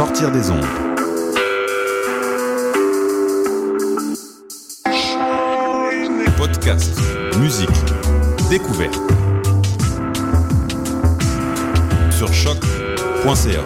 [0.00, 0.64] sortir des ondes.
[6.38, 6.90] Podcast,
[7.38, 7.68] musique,
[8.48, 8.98] découverte.
[12.16, 13.60] Sur choc.ca.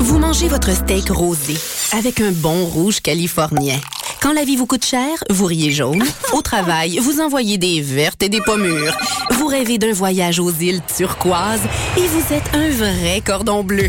[0.00, 1.54] Vous mangez votre steak rosé
[1.96, 3.80] avec un bon rouge californien.
[4.20, 6.04] Quand la vie vous coûte cher, vous riez jaune.
[6.34, 8.94] Au travail, vous envoyez des vertes et des pommures.
[9.30, 11.62] Vous rêvez d'un voyage aux îles turquoises
[11.96, 13.88] et vous êtes un vrai cordon bleu.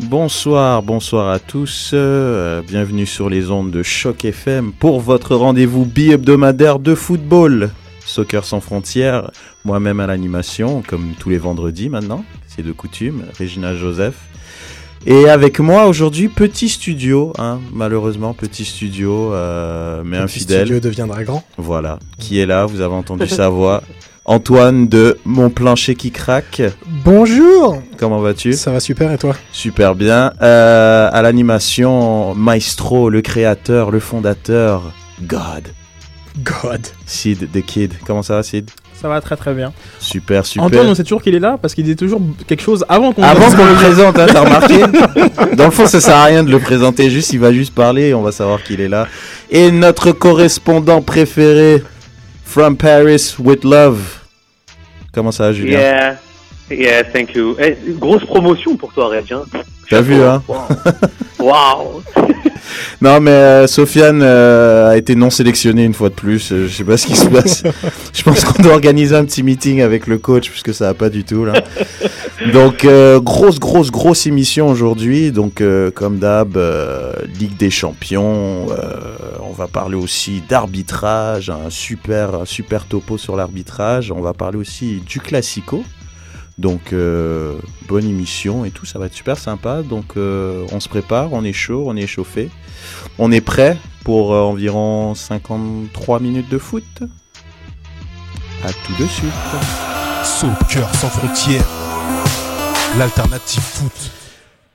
[0.00, 1.92] Bonsoir, bonsoir à tous.
[1.94, 7.70] euh, bienvenue sur les ondes de Choc FM pour votre rendez-vous bi-hebdomadaire de football.
[8.04, 9.30] Soccer sans frontières,
[9.64, 12.22] moi-même à l'animation, comme tous les vendredis maintenant,
[12.54, 14.14] c'est de coutume, Régina Joseph.
[15.04, 20.66] Et avec moi aujourd'hui, petit studio, hein, malheureusement, petit studio, euh, mais Petit infidèle.
[20.66, 21.42] studio deviendra grand.
[21.58, 23.82] Voilà, qui est là, vous avez entendu sa voix.
[24.24, 26.62] Antoine de Mon plancher qui craque.
[27.04, 28.52] Bonjour Comment vas-tu?
[28.52, 29.34] Ça va super et toi?
[29.50, 30.32] Super bien.
[30.40, 34.92] Euh, à l'animation, Maestro, le créateur, le fondateur,
[35.22, 35.66] God.
[36.44, 36.86] God.
[37.04, 37.94] Sid, The Kid.
[38.06, 38.70] Comment ça va, Sid?
[39.02, 39.72] Ça va très très bien.
[39.98, 40.64] Super, super.
[40.64, 43.24] Antoine, on sait toujours qu'il est là parce qu'il dit toujours quelque chose avant qu'on
[43.24, 44.78] Avant qu'on le présente, hein, t'as remarqué
[45.56, 48.10] Dans le fond, ça sert à rien de le présenter, juste il va juste parler
[48.10, 49.08] et on va savoir qu'il est là.
[49.50, 51.82] Et notre correspondant préféré,
[52.44, 53.98] From Paris with Love.
[55.12, 55.78] Comment ça va, Julien?
[55.80, 56.16] Yeah,
[56.72, 57.56] yeah, thank you.
[57.58, 59.32] Eh, grosse promotion pour toi, Reg.
[59.32, 59.42] Hein.
[59.88, 60.66] T'as vu, hein Wow.
[61.38, 62.02] wow.
[63.00, 66.52] Non, mais euh, Sofiane euh, a été non sélectionné une fois de plus.
[66.52, 67.64] Euh, je sais pas ce qui se passe.
[68.14, 71.08] je pense qu'on doit organiser un petit meeting avec le coach puisque ça va pas
[71.10, 71.64] du tout là.
[72.52, 75.32] Donc euh, grosse, grosse, grosse émission aujourd'hui.
[75.32, 78.68] Donc euh, comme d'hab, euh, Ligue des Champions.
[78.70, 79.00] euh,
[79.42, 84.12] on va parler aussi d'arbitrage, un super, un super topo sur l'arbitrage.
[84.12, 85.84] On va parler aussi du classico.
[86.58, 87.56] Donc euh,
[87.88, 89.82] bonne émission et tout, ça va être super sympa.
[89.82, 92.50] Donc euh, on se prépare, on est chaud, on est échauffé.
[93.18, 96.84] On est prêt pour euh, environ 53 minutes de foot.
[98.64, 99.32] À tout de suite.
[100.24, 101.66] Soccer sans frontières,
[102.96, 104.10] l'alternative foot.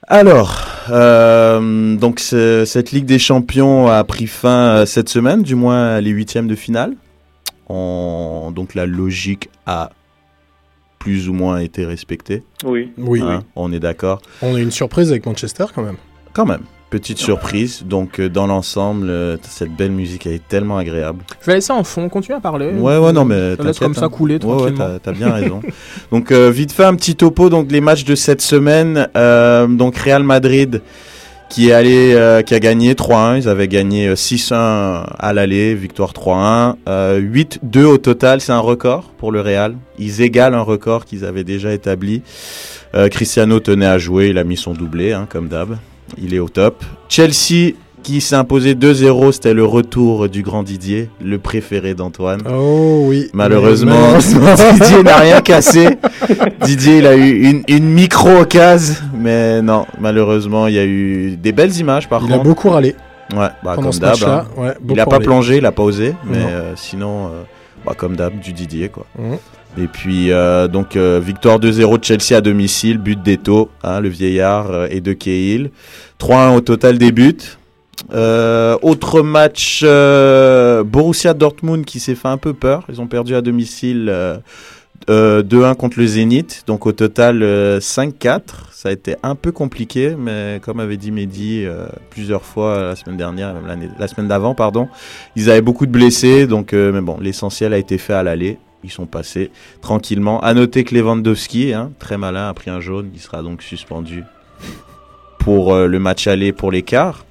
[0.10, 6.10] Alors, donc ce- cette Ligue des Champions a pris fin cette semaine, du moins les
[6.10, 6.94] huitièmes de finale.
[7.70, 9.92] On- donc la logique a
[11.08, 12.44] plus ou moins été respectée.
[12.66, 12.92] Oui.
[12.98, 14.22] Oui, hein, On est d'accord.
[14.42, 15.96] on a une surprise avec Manchester quand même.
[16.34, 17.84] Quand même, petite surprise.
[17.86, 21.24] Donc euh, dans l'ensemble, euh, cette belle musique elle est tellement agréable.
[21.40, 22.74] Je vais laisser en fond, continue à parler.
[22.74, 24.10] Ouais, ouais, non, mais Ça laisse comme ça hein.
[24.10, 25.00] couler Ouais, ouais, tranquillement.
[25.02, 25.62] t'as, bien raison.
[26.12, 27.50] donc, euh, vite fait, un petit topo.
[27.50, 29.08] Donc, les matchs de cette semaine.
[29.16, 30.82] euh, donc, Real Madrid
[31.50, 33.38] qui est allé, euh, qui a gagné 3-1.
[33.38, 36.76] Ils avaient gagné euh, 6-1 à l'aller, victoire 3-1.
[36.88, 39.76] Euh, 8-2 au total, c'est un record pour le Real.
[39.98, 42.22] Ils égalent un record qu'ils avaient déjà établi.
[42.96, 45.78] Euh, Cristiano tenait à jouer, il a mis son doublé, hein, comme d'hab.
[46.18, 46.84] Il est au top.
[47.10, 47.74] Chelsea
[48.08, 52.40] qui s'est imposé 2-0, c'était le retour du grand Didier, le préféré d'Antoine.
[52.50, 53.30] Oh oui.
[53.34, 55.90] Malheureusement, Didier n'a rien cassé.
[56.64, 61.52] Didier, il a eu une, une micro-occasion, mais non, malheureusement, il y a eu des
[61.52, 62.44] belles images par Il a contre.
[62.48, 62.96] beaucoup râlé.
[63.36, 64.16] Ouais, bah, comme d'hab.
[64.26, 64.46] hein.
[64.56, 67.44] Ouais, Il beaucoup a pas plongé, il a pas osé, mais euh, sinon, euh,
[67.86, 69.06] bah, comme d'hab, du Didier quoi.
[69.20, 69.36] Mhm.
[69.80, 74.08] Et puis euh, donc euh, victoire 2-0 de Chelsea à domicile, but d'Eto, hein, le
[74.08, 75.72] vieillard euh, et de Cahill.
[76.22, 77.38] 3-1 au total des buts.
[78.14, 82.84] Euh, autre match, euh, Borussia Dortmund qui s'est fait un peu peur.
[82.90, 84.38] Ils ont perdu à domicile euh,
[85.10, 86.64] euh, 2-1 contre le Zénith.
[86.68, 88.42] Donc au total euh, 5-4.
[88.72, 91.66] Ça a été un peu compliqué, mais comme avait dit Mehdi
[92.12, 94.88] plusieurs fois la semaine dernière, même la semaine d'avant, pardon,
[95.36, 96.46] ils avaient beaucoup de blessés.
[96.46, 98.60] Donc, mais bon, l'essentiel a été fait à l'aller.
[98.84, 99.50] Ils sont passés
[99.82, 100.40] tranquillement.
[100.42, 103.10] À noter que Lewandowski, hein, très malin, a pris un jaune.
[103.16, 104.24] Il sera donc suspendu
[105.40, 107.26] pour le match aller pour l'écart,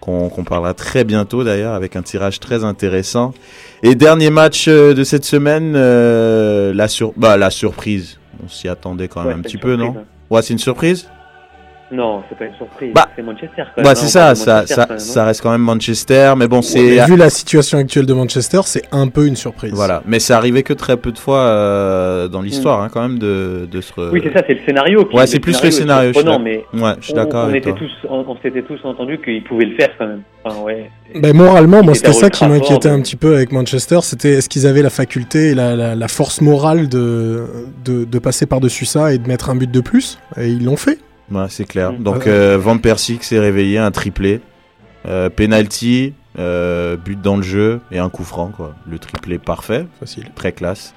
[0.00, 3.34] qu'on parlera très bientôt d'ailleurs, avec un tirage très intéressant.
[3.82, 8.18] Et dernier match euh, de cette semaine, euh, la, sur bah, la surprise.
[8.42, 11.08] On s'y attendait quand même Ouais, un petit peu, non surprise, Ouais, c'est une surprise?
[11.92, 12.92] Non, c'est pas une surprise.
[12.94, 13.84] Bah, c'est Manchester quand même.
[13.84, 15.26] Bah, hein, c'est ça, ça, Manchester ça, quand même, ça hein.
[15.26, 17.04] reste quand même Manchester, mais bon, c'est.
[17.06, 19.72] vu la situation actuelle de Manchester, c'est un peu une surprise.
[19.74, 23.18] Voilà, mais c'est arrivé que très peu de fois euh, dans l'histoire, hein, quand même,
[23.18, 23.92] de, de se.
[23.92, 25.04] re- Oui, c'est ça, c'est le scénario.
[25.04, 27.48] Qui, Ouais, c'est plus le scénario, je suis mais Ouais, je suis on, d'accord on
[27.48, 27.80] avec était toi.
[27.80, 30.22] tous, on, on s'était tous entendu qu'ils pouvaient le faire quand même.
[30.44, 30.90] Enfin, ouais.
[31.16, 33.98] Ben, moralement, moi, c'était ça qui m'inquiétait un petit peu avec Manchester.
[34.02, 37.46] C'était est-ce qu'ils avaient la faculté et la, la- la force morale de,
[37.84, 40.18] de, de passer par-dessus ça et de mettre un but de plus?
[40.40, 40.98] Et ils l'ont fait.
[41.30, 41.92] Ouais, c'est clair.
[41.92, 42.02] Mm.
[42.02, 42.28] Donc, Ouais.
[42.28, 44.40] euh, Van Persie qui s'est réveillé, un triplé,
[45.06, 48.74] euh, penalty, euh, but dans le jeu et un coup franc, quoi.
[48.90, 50.24] Le triplé parfait, Facile.
[50.34, 50.94] très classe.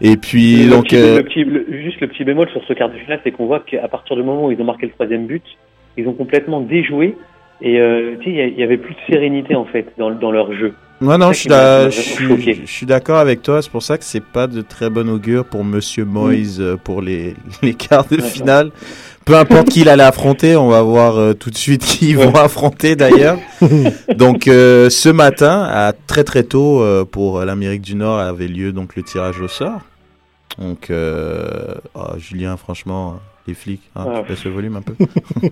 [0.00, 0.84] Et puis, le, donc.
[0.84, 3.32] petit, euh, le petit- le- juste le petit bémol sur ce quart de finale, c'est
[3.32, 5.42] qu'on voit qu'à partir du moment où ils ont marqué le troisième but,
[5.98, 7.16] ils ont complètement déjoué.
[7.62, 10.54] Et euh, tu sais, il y avait plus de sérénité en fait dans, dans leur
[10.54, 10.72] jeu.
[11.02, 12.00] Non, ça je
[12.66, 13.60] suis, d'accord avec toi.
[13.62, 17.02] C'est pour ça que c'est pas de très bon augure pour Monsieur Moyes euh, pour
[17.02, 18.70] les, les quarts de finale.
[19.24, 22.18] Peu importe qui il allait affronter, on va voir euh, tout de suite qui ils
[22.18, 23.38] vont affronter d'ailleurs.
[24.16, 28.72] donc euh, ce matin, à très très tôt euh, pour l'Amérique du Nord, avait lieu
[28.72, 29.80] donc le tirage au sort.
[30.58, 34.20] Donc oh, Julien, franchement, les flics, hein, Ah.
[34.22, 34.94] tu baisses le volume un peu.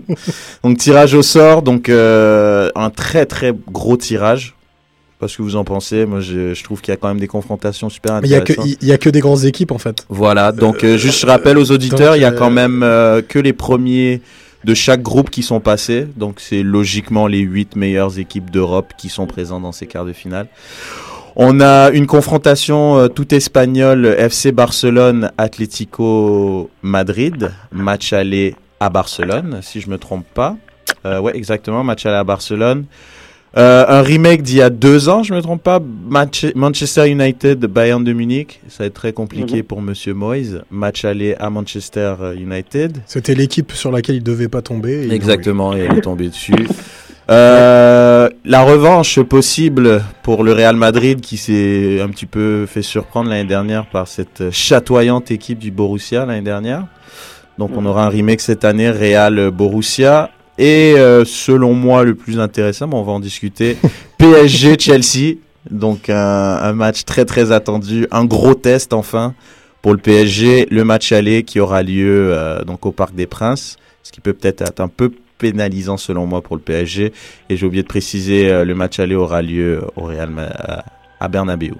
[0.64, 4.54] donc tirage au sort, donc un très très gros tirage.
[5.18, 6.06] Je sais pas ce que vous en pensez.
[6.06, 8.36] Moi, je, je trouve qu'il y a quand même des confrontations super Mais il y
[8.36, 8.78] a que intéressantes.
[8.80, 10.06] il y a que des grandes équipes en fait.
[10.08, 12.82] Voilà, donc euh, juste je rappelle aux auditeurs, donc, il y a euh, quand même
[12.84, 14.20] euh, que les premiers
[14.64, 16.06] de chaque groupe qui sont passés.
[16.16, 20.12] Donc c'est logiquement les huit meilleures équipes d'Europe qui sont présentes dans ces quarts de
[20.12, 20.46] finale.
[21.34, 29.60] On a une confrontation euh, toute espagnole FC Barcelone Atlético Madrid, match aller à Barcelone
[29.62, 30.56] si je me trompe pas.
[31.06, 32.86] Euh, ouais, exactement, match aller à Barcelone.
[33.56, 37.60] Euh, un remake d'il y a deux ans, je me trompe pas, Manche- Manchester United
[37.66, 38.60] Bayern de Munich.
[38.68, 39.62] Ça va être très compliqué Mhm.
[39.62, 40.58] pour Monsieur Moyes.
[40.70, 42.98] Match aller à Manchester United.
[43.06, 45.08] C'était l'équipe sur laquelle il devait pas tomber.
[45.10, 46.52] Exactement, et elle est tombée dessus.
[47.30, 53.28] Euh, la revanche possible pour le Real Madrid qui s'est un petit peu fait surprendre
[53.28, 56.86] l'année dernière par cette chatoyante équipe du Borussia l'année dernière.
[57.58, 57.86] Donc on Mhm.
[57.86, 62.98] aura un remake cette année Real Borussia et euh, selon moi le plus intéressant, bon,
[62.98, 63.76] on va en discuter,
[64.18, 65.36] PSG Chelsea.
[65.70, 69.34] Donc un, un match très très attendu, un gros test enfin
[69.82, 73.76] pour le PSG, le match aller qui aura lieu euh, donc au Parc des Princes,
[74.02, 77.12] ce qui peut peut-être être un peu pénalisant selon moi pour le PSG.
[77.50, 80.84] Et j'ai oublié de préciser, euh, le match aller aura lieu au Real Ma-
[81.20, 81.72] à- Bernabeu.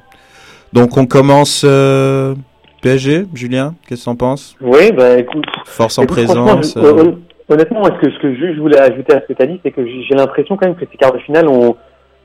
[0.73, 2.35] Donc on commence euh,
[2.83, 4.55] PSG, Julien, qu'est-ce que t'en penses?
[4.61, 5.47] Oui, bah écoute.
[5.65, 6.77] Force en écoute, présence.
[6.77, 9.47] euh, hon- honnêtement, est-ce que ce que je, voulais ajouter à ce que tu as
[9.47, 11.77] dit, c'est que j'ai l'impression quand même que ces quarts de finale, on,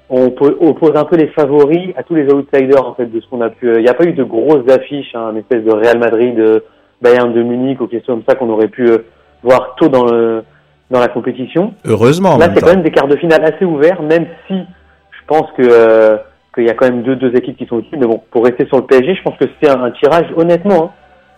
[0.09, 3.27] on po- oppose un peu les favoris à tous les outsiders en fait de ce
[3.29, 3.67] qu'on a pu.
[3.69, 6.37] euh, Il n'y a pas eu de grosses affiches, hein, une espèce de Real Madrid,
[6.39, 6.59] euh,
[7.01, 8.99] Bayern de Munich ou quelque chose comme ça qu'on aurait pu euh,
[9.43, 10.43] voir tôt dans le
[10.91, 11.73] dans la compétition.
[11.85, 15.25] heureusement en Là, c'est quand même des quarts de finale assez ouverts, même si je
[15.27, 16.17] pense que euh,
[16.53, 17.97] qu'il y a quand même deux deux équipes qui sont au-dessus.
[17.97, 20.83] Mais bon, pour rester sur le PSG, je pense que c'est un, un tirage honnêtement.
[20.83, 20.89] hein.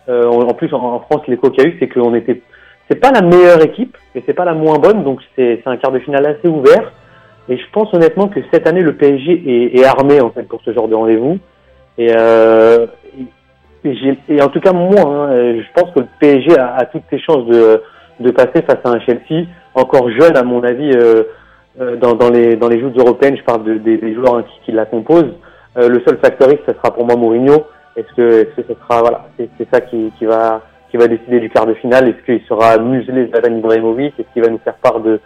[0.09, 2.41] Euh, en en plus, en, en France, l'écho qu'il y a eu, c'est qu'on était,
[2.89, 5.91] c'est pas la meilleure équipe, mais c'est pas la moins bonne, donc c'est un quart
[5.91, 6.91] de finale assez ouvert.
[7.49, 10.73] Et je pense honnêtement que cette année, le PSG est, armé en fait pour ce
[10.73, 11.37] genre de rendez-vous.
[11.97, 12.87] Et, euh,
[14.41, 18.31] en tout cas, moi, hein, je pense que le PSG a, toutes ses chances de,
[18.31, 21.23] passer face à un Chelsea encore jeune, à mon avis, euh,
[21.79, 23.37] euh, dans, les dans les joutes européennes.
[23.37, 25.33] Je parle de, des, joueurs hein, qui, la composent.
[25.75, 27.65] Le seul facteur ce sera pour moi Mourinho.
[27.97, 30.61] Est-ce que, est-ce que ce sera voilà, c'est, ça qui va
[30.95, 32.07] qui va décider du quart de finale.
[32.07, 34.13] Est-ce qu'il sera muselé Zlatan Ibrahimovic?
[34.17, 35.19] Est-ce qu'il va nous faire part de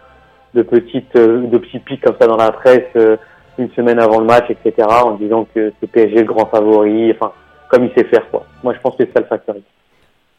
[0.52, 3.16] de petites, euh, de petits pics comme ça dans la presse euh,
[3.56, 7.30] une semaine avant le match, etc., en disant que c'est PSG le grand favori, enfin,
[7.68, 8.44] comme il sait faire, quoi.
[8.64, 9.54] Moi, je pense que c'est ça le facteur.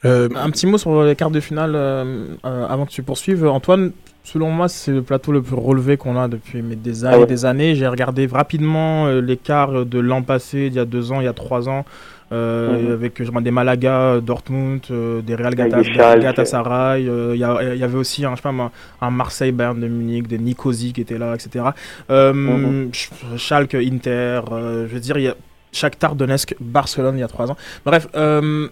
[0.03, 3.47] Euh, Un petit mot sur les quarts de finale euh, euh, avant que tu poursuives.
[3.47, 3.91] Antoine,
[4.23, 7.19] selon moi, c'est le plateau le plus relevé qu'on a depuis mais, des années Ah
[7.21, 7.25] ouais.
[7.25, 7.75] des années.
[7.75, 11.29] J'ai regardé rapidement les quarts de l'an passé, il y a deux ans, il y
[11.29, 11.85] a trois ans,
[12.31, 12.91] euh, Mhm.
[12.93, 15.53] avec je des Malaga, Dortmund, euh, des Real.
[15.55, 17.07] Galatasaray.
[17.07, 18.71] euh, Il y, il y avait aussi un, je sais pas, moi,
[19.01, 21.65] un Marseille, Bayern de Munich, des Nicosie qui étaient là, etc.
[22.09, 22.87] Euh.
[22.91, 25.35] Sch- Schalke, Inter, euh, je veux dire, il y a
[25.71, 27.57] Shakhtar Donetsk, Barcelone il y a trois ans.
[27.85, 28.67] Bref, euh,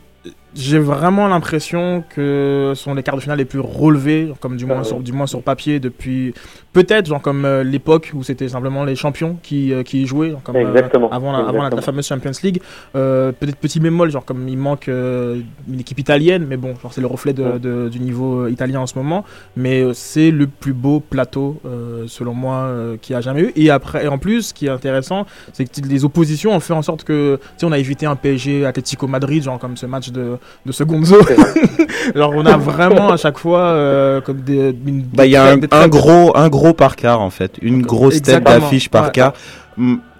[0.56, 4.66] j'ai vraiment l'impression que ce sont les quarts de finale les plus relevés, comme du
[4.66, 6.34] moins, Ah sur, du moins sur papier depuis
[6.74, 10.32] peut-être genre comme euh, l'époque où c'était simplement les champions qui, euh, qui y jouaient,
[10.32, 11.10] genre comme euh, Exactement.
[11.12, 12.62] avant, la, avant la- fameuse Champions League.
[12.96, 17.02] Euh, peut-être petit bémol, genre comme il manque une équipe italienne, mais bon, genre c'est
[17.02, 17.60] le reflet de, Ouais.
[17.60, 19.24] de- du niveau italien en ce moment.
[19.56, 23.52] Mais c'est le plus beau plateau euh, selon moi euh, qu'il a jamais eu.
[23.56, 26.74] Et après, et en plus, ce qui est intéressant, c'est que les oppositions ont fait
[26.74, 29.86] en sorte que, tu sais, on a évité un PSG Atlético Madrid, genre comme ce
[29.86, 30.72] match de, de.
[30.72, 31.36] C'est vrai.
[32.16, 35.56] genre on a vraiment à chaque fois euh, comme des, une- Bah, il y a
[35.72, 39.12] un, gros, un gros par quart en fait, une grosse tête d'affiche par Ouais.
[39.12, 39.34] quart.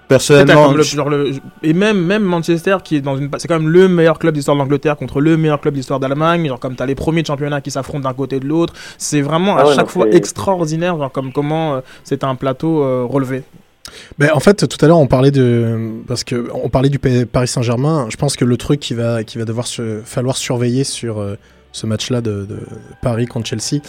[0.08, 1.30] Personnellement, le- genre le-
[1.62, 4.56] et même même Manchester qui est dans une c'est quand même le meilleur club d'histoire
[4.56, 7.28] de l'Angleterre contre le meilleur club d'histoire d'Allemagne genre comme tu as les premiers de
[7.28, 10.08] championnat qui s'affrontent d'un côté et de l'autre c'est vraiment à Ah ouais, chaque fois
[10.10, 13.44] extraordinaire genre comme comment euh, c'est un plateau euh, relevé
[14.18, 17.48] Ben, en fait, tout à l'heure, on parlait de parce que on parlait du Paris
[17.48, 18.06] Saint-Germain.
[18.10, 21.36] Je pense que le truc qui va qui va devoir se falloir surveiller sur euh,
[21.72, 22.46] ce match-là de,
[23.02, 23.82] Paris contre Chelsea,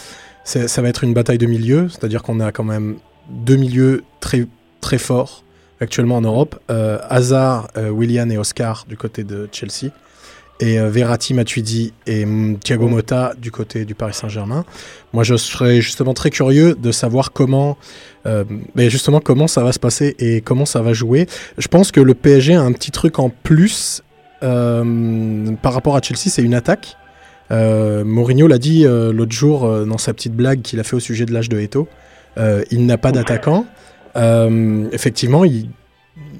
[0.44, 1.88] ça va être une bataille de milieux.
[1.88, 2.96] C'est-à-dire qu'on a quand même
[3.30, 4.46] deux milieux très
[4.80, 5.44] très forts
[5.80, 6.58] actuellement en Europe.
[6.70, 9.92] Euh, Hazard, euh, Willian et Oscar du côté de Chelsea.
[10.60, 14.64] Et euh, Verratti, Matuidi et hum, Thiago Motta du côté du Paris Saint-Germain.
[15.12, 17.76] Moi, je serais justement très curieux de savoir comment
[18.26, 18.44] euh,
[18.74, 21.26] mais justement, comment ça va se passer et comment ça va jouer
[21.58, 24.02] Je pense que le PSG a un petit truc en plus
[24.42, 26.96] euh, par rapport à Chelsea, c'est une attaque.
[27.50, 31.26] Euh, Mourinho l'a dit l'autre jour dans sa petite blague qu'il a fait au sujet
[31.26, 31.88] de l'âge de Eto.
[32.70, 33.66] Il n'a pas d'attaquant.
[34.14, 35.68] Effectivement, il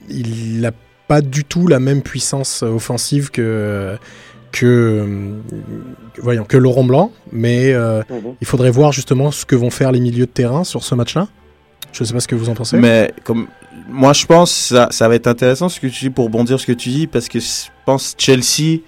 [0.09, 0.73] il n'a
[1.13, 3.97] pas du tout la même puissance offensive que
[4.51, 5.39] que euh,
[6.23, 8.35] voyons que Laurent Blanc, mais euh, Mhm.
[8.41, 11.29] il faudrait voir justement ce que vont faire les milieux de terrain sur ce match-là.
[11.93, 12.77] Je ne sais pas ce que vous en pensez.
[12.79, 13.47] Mais comme
[13.89, 16.67] moi, je pense ça, ça va être intéressant ce que tu dis pour bondir ce
[16.67, 17.47] que tu dis parce que je
[17.85, 18.81] pense Chelsea,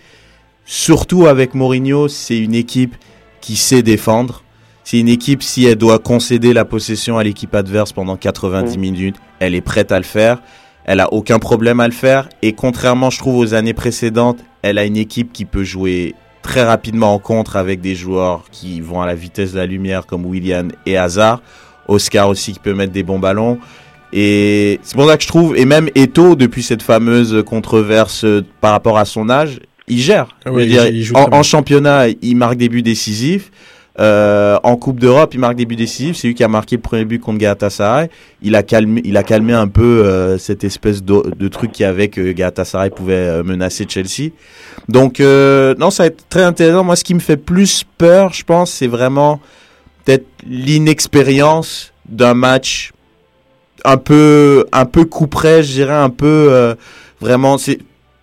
[0.64, 2.94] surtout avec Mourinho, c'est une équipe
[3.42, 4.42] qui sait défendre.
[4.84, 8.80] C'est une équipe si elle doit concéder la possession à l'équipe adverse pendant 90 Mm.
[8.80, 10.42] minutes, elle est prête à le faire.
[10.84, 14.78] Elle a aucun problème à le faire et contrairement, je trouve, aux années précédentes, elle
[14.78, 19.00] a une équipe qui peut jouer très rapidement en contre avec des joueurs qui vont
[19.00, 21.40] à la vitesse de la lumière comme William et Hazard.
[21.88, 23.58] Oscar aussi qui peut mettre des bons ballons.
[24.12, 28.24] Et c'est pour ça que je trouve, et même Eto, depuis cette fameuse controverse
[28.60, 30.28] par rapport à son âge, il gère.
[30.44, 33.50] Ah il dire, il en championnat, il marque des buts décisifs.
[34.00, 36.16] Euh, en Coupe d'Europe, il marque des buts décisifs.
[36.16, 38.10] C'est lui qui a marqué le premier but contre Galatasaray.
[38.42, 41.84] Il a calmé, il a calmé un peu euh, cette espèce de, de truc qui
[41.84, 44.30] avait que Galatasaray pouvait euh, menacer Chelsea.
[44.88, 46.84] Donc non, ça va être très intéressant.
[46.84, 49.40] Moi, ce qui me fait plus peur, je pense, c'est vraiment
[50.04, 52.92] peut-être l'inexpérience d'un match
[53.84, 56.74] un peu un peu je dirais un peu
[57.20, 57.56] vraiment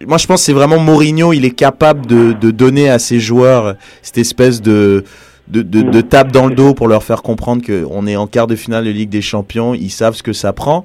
[0.07, 4.19] moi je pense c'est vraiment Mourinho, il est capable de donner à ses joueurs cette
[4.19, 5.03] espèce de
[5.51, 8.47] de, de, de tape dans le dos pour leur faire comprendre qu'on est en quart
[8.47, 10.83] de finale de Ligue des Champions, ils savent ce que ça prend.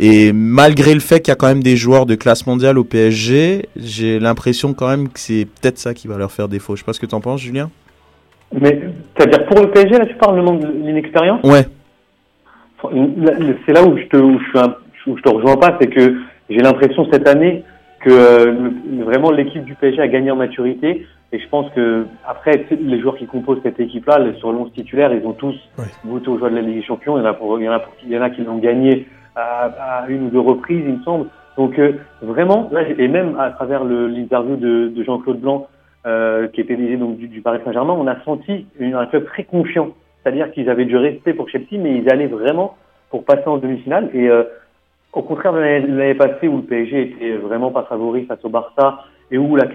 [0.00, 2.84] Et malgré le fait qu'il y a quand même des joueurs de classe mondiale au
[2.84, 6.76] PSG, j'ai l'impression quand même que c'est peut-être ça qui va leur faire défaut.
[6.76, 7.68] Je sais pas ce que tu en penses, Julien
[8.52, 8.80] Mais,
[9.16, 11.66] c'est-à-dire pour le PSG, là, tu parles le manque de- d'inexpérience Ouais.
[13.66, 14.74] C'est là où je te, où je, suis un-
[15.08, 16.14] où je te rejoins pas, c'est que
[16.48, 17.64] j'ai l'impression cette année
[18.00, 21.06] que euh, le- vraiment l'équipe du PSG a gagné en maturité.
[21.32, 25.26] Et je pense que après les joueurs qui composent cette équipe-là, sur l'once titulaire, ils
[25.26, 25.84] ont tous Ouais.
[26.06, 27.18] goûté aux joueurs de la Ligue des Champions.
[27.18, 28.42] Il y en a pour, il y en a pour il y en a qui
[28.42, 31.26] l'ont gagné à, à une ou deux reprises, il me semble.
[31.58, 35.66] Donc euh, vraiment, là, et même à travers le- l'interview de, de Jean-Claude Blanc,
[36.06, 39.26] euh, qui était dirigé donc du, du Paris Saint-Germain, on a senti une- un club
[39.26, 39.90] très confiant.
[40.22, 42.76] C'est-à-dire qu'ils avaient du respect pour Chelsea, mais ils allaient vraiment
[43.10, 44.08] pour passer en demi-finale.
[44.14, 44.44] Et euh,
[45.12, 49.04] au contraire de l'année passée où le PSG était vraiment pas favori face au Barça
[49.30, 49.66] et où la,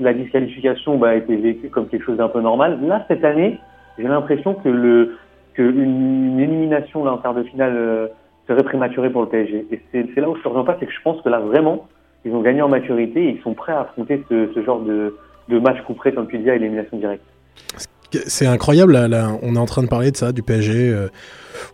[0.00, 3.58] la disqualification bah, était vécue comme quelque chose d'un peu normal, là cette année,
[3.98, 5.16] j'ai l'impression que le
[5.54, 8.08] que une, une élimination là, en quart de finale euh,
[8.48, 9.66] serait prématurée pour le PSG.
[9.70, 11.86] Et c'est là où je ne reviens pas, c'est que je pense que là vraiment,
[12.24, 15.16] ils ont gagné en maturité et ils sont prêts à affronter ce, ce genre de,
[15.48, 17.24] de match couperé, comme tu disais, à élimination directe.
[18.26, 20.72] C'est incroyable, là, là, on est en train de parler de ça, du PSG.
[20.90, 21.08] euh,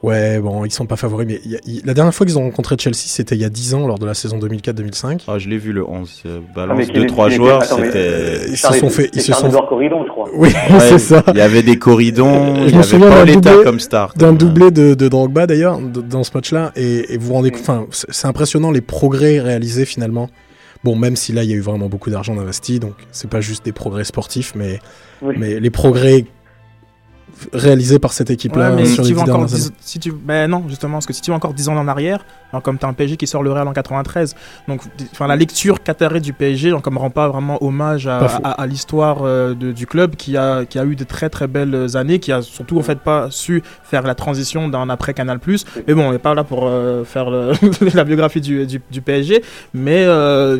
[0.03, 2.43] ouais, bon, ils sont pas favoris, mais il y a- la dernière fois qu'ils ont
[2.43, 5.25] rencontré Chelsea, c'était il y a 10 ans, lors de la saison 2004-2005.
[5.29, 6.23] Ah, je l'ai vu le 11.
[6.27, 7.91] euh, Ah, balance est- 2-3 qu'il est- joueurs, c'était.
[7.95, 10.29] euh, Ils se sont fait- ils se sont- Charles-Edouard Corridon, je crois.
[10.35, 11.23] Oui, Ouais, c'est ça.
[11.29, 14.13] Il y avait des corridons, Je il me y souviens doublé- comme star.
[14.17, 17.51] D'un comme, doublé de, de Drogba d'ailleurs dans ce match-là et, et vous vous rendez
[17.51, 20.29] compte, enfin c'est c'est impressionnant les progrès réalisés finalement.
[20.83, 23.41] Bon, même si là il y a eu vraiment beaucoup d'argent investi, donc c'est pas
[23.41, 24.79] juste des progrès sportifs, mais,
[25.21, 25.35] Oui.
[25.39, 26.25] mais les progrès
[27.53, 29.73] réalisés par cette équipe-là Ouais, mais sur si les tu vas dix encore dernières 10
[29.81, 32.25] si tu ben non justement parce que si tu vas encore 10 ans en arrière
[32.53, 34.35] alors, comme tu as un PSG qui sort le Real en 93
[34.69, 34.83] donc
[35.13, 39.55] enfin la lecture qatarie du PSG genre, comme rend pas vraiment hommage à, l'histoire euh,
[39.55, 42.79] du club qui a qui a eu de très très belles années qui a surtout
[42.79, 45.39] en fait pas su faire la transition d'un après Canal+
[45.87, 47.53] mais bon on n'est pas là pour euh, faire le-
[47.95, 49.43] la biographie du, du, du PSG
[49.75, 50.59] mais euh,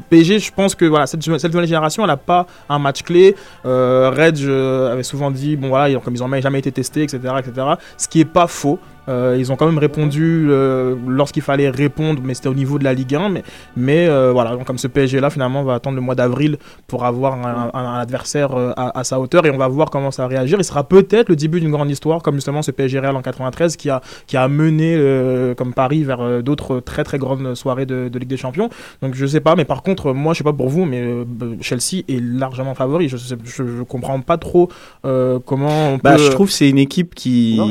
[0.00, 3.36] PSG, je pense que voilà, cette, nouvelle génération, elle n'a pas un match clé.
[3.64, 7.66] Euh, euh, avait souvent dit, bon voilà, comme ils n'ont jamais été testés, etc., etc.
[7.96, 8.78] Ce qui est pas faux.
[9.08, 12.84] Euh, ils ont quand même répondu euh, lorsqu'il fallait répondre, mais c'était au niveau de
[12.84, 13.28] la Ligue 1.
[13.30, 13.42] Mais,
[13.76, 17.34] mais euh, voilà, donc comme ce PSG-là, finalement, va attendre le mois d'avril pour avoir
[17.34, 20.22] un, un- un adversaire euh, à, à sa hauteur et on va voir comment ça
[20.22, 20.58] va réagir.
[20.58, 23.76] Il sera peut-être le début d'une grande histoire, comme justement ce PSG Real en 93
[23.76, 27.86] qui a, qui a mené euh, comme Paris vers euh, d'autres très très grandes soirées
[27.86, 28.68] de, de Ligue des Champions.
[29.02, 31.24] Donc je sais pas, mais par contre, moi je sais pas pour vous, mais euh,
[31.60, 33.08] Chelsea est largement favori.
[33.08, 34.68] Je, sais, je, je comprends pas trop
[35.04, 36.22] euh, comment on Bah, peut.
[36.22, 37.68] je trouve que c'est une équipe qui Non,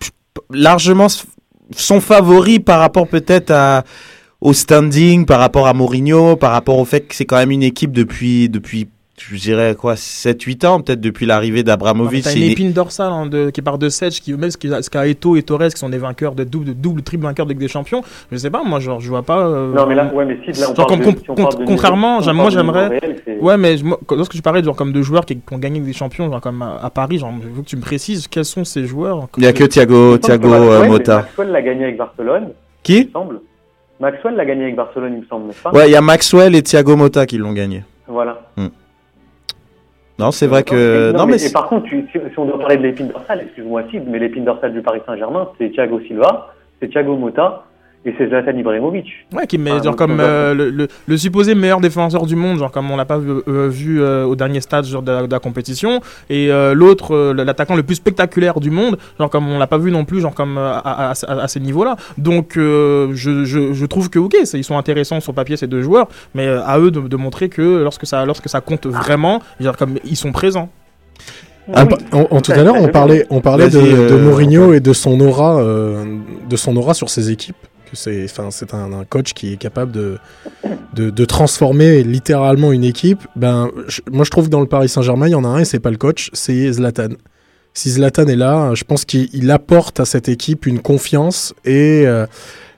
[0.00, 0.07] je
[0.50, 1.06] largement
[1.76, 3.84] sont favoris par rapport peut-être à
[4.40, 7.64] au standing, par rapport à Mourinho, par rapport au fait que c'est quand même une
[7.64, 8.88] équipe depuis depuis
[9.18, 12.24] je dirais quoi 7 8 ans peut-être depuis l'arrivée d'Abramovich.
[12.24, 14.56] T'as C'est une une- épine dorsale hein, de- qui part de Sedge, qui même ce
[14.90, 17.50] qu'a Eto'o et Torres, qui sont des vainqueurs de double, de double, triple vainqueurs de
[17.52, 18.02] Ligue des Champions.
[18.32, 19.46] Je sais pas, moi, genre, je vois pas.
[19.46, 21.34] euh, Non, mais là, ouais, mais si, là, on Genre, parle comme- de- si on
[21.34, 23.00] con- parle de niveau- contrairement, on moi, j'aimerais-
[23.40, 25.80] Ouais, mais je- moi, lorsque tu parlais genre, comme de joueurs qui, qui ont gagné
[25.80, 28.44] des champions, genre, comme à, à Paris, genre, je veux que tu me précises quels
[28.44, 29.28] sont ces joueurs.
[29.36, 31.16] Il y a que Thiago Il Thiago Maxwell, euh, Mota.
[31.16, 33.40] Maxwell l'a gagné avec Barcelone, il Qui me semble.
[34.00, 36.54] Maxwell l'a gagné avec Barcelone, il me semble, n'est-ce pas Ouais, il y a Maxwell
[36.54, 37.82] et Thiago Mota qui l'ont gagné.
[38.06, 38.40] Voilà.
[40.18, 42.44] Non, c'est vrai que Et- non mais, et c'est- par contre, tu- si, si on
[42.46, 46.00] doit parler de l'épine dorsale, excuse-moi Sid, mais l'épine dorsale du Paris Saint-Germain, c'est Thiago
[46.00, 47.64] Silva, c'est Thiago Motta
[48.04, 49.06] et c'est Zlatan Ibrahimovic.
[49.34, 52.36] Ouais, qui met Ah, genre comme on euh, le, le, le supposé meilleur défenseur du
[52.36, 55.10] monde, genre comme on l'a pas vu, euh, vu euh, au dernier stade genre, de,
[55.12, 59.28] la, de la compétition, et euh, l'autre, euh, l'attaquant le plus spectaculaire du monde, genre
[59.28, 61.60] comme on l'a pas vu non plus, genre comme euh, à, à, à- à ces
[61.60, 61.96] niveaux-là.
[62.16, 65.82] Donc euh, je, je, je trouve que ok, ils sont intéressants sur papier ces deux
[65.82, 69.42] joueurs, mais euh, à eux de, de montrer que lorsque ça, lorsque ça compte vraiment,
[69.60, 70.70] genre comme ils sont présents.
[71.74, 71.96] Ah, Oui.
[72.12, 75.20] En, en tout à l'heure, on parlait, on parlait de, euh, Mourinho et de son
[75.20, 76.16] aura, euh,
[76.48, 77.56] de son aura sur ses équipes.
[77.90, 80.18] Que c'est, enfin, c'est un, un coach qui est capable de,
[80.94, 83.20] de, de transformer littéralement une équipe.
[83.36, 85.58] Ben, je- moi, je trouve que dans le Paris Saint-Germain, il y en a un
[85.60, 87.08] et c'est pas le coach, c'est Zlatan.
[87.74, 92.04] Si Zlatan est là, je pense qu'il il apporte à cette équipe une confiance et
[92.06, 92.26] euh,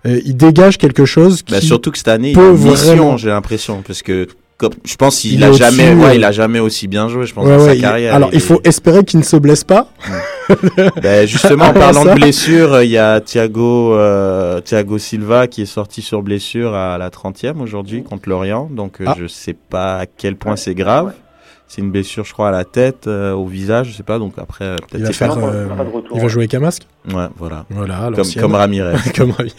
[0.05, 2.87] il dégage quelque chose qui bah, surtout que cette année il peut a une mission,
[2.95, 4.29] vraiment- j'ai l'impression parce que
[4.61, 7.33] comme, je pense qu'il Il a jamais ouais, il a jamais aussi bien joué je
[7.33, 8.15] pense Ouais, dans ouais, sa il- carrière.
[8.15, 9.89] Alors, il, faut espérer qu'il ne se blesse pas.
[11.03, 15.67] Ben, justement, en parlant de blessure, il y a Thiago, euh, Thiago Silva qui est
[15.67, 18.69] sorti sur blessure à la 30e aujourd'hui contre Lorient.
[18.71, 19.15] Donc, euh, Ah.
[19.19, 21.13] je sais pas à quel point c'est grave.
[21.73, 24.19] C'est une blessure, je crois, à la tête, euh, au visage, je sais pas.
[24.19, 26.27] Donc après, euh, Il peut-être va c'est faire, pas- euh, pas de retour, il va
[26.27, 26.83] jouer avec un masque.
[27.15, 27.65] Ouais, voilà.
[27.71, 28.97] Voilà, Comme, Ramirez.
[29.17, 29.55] Comme Ramirez.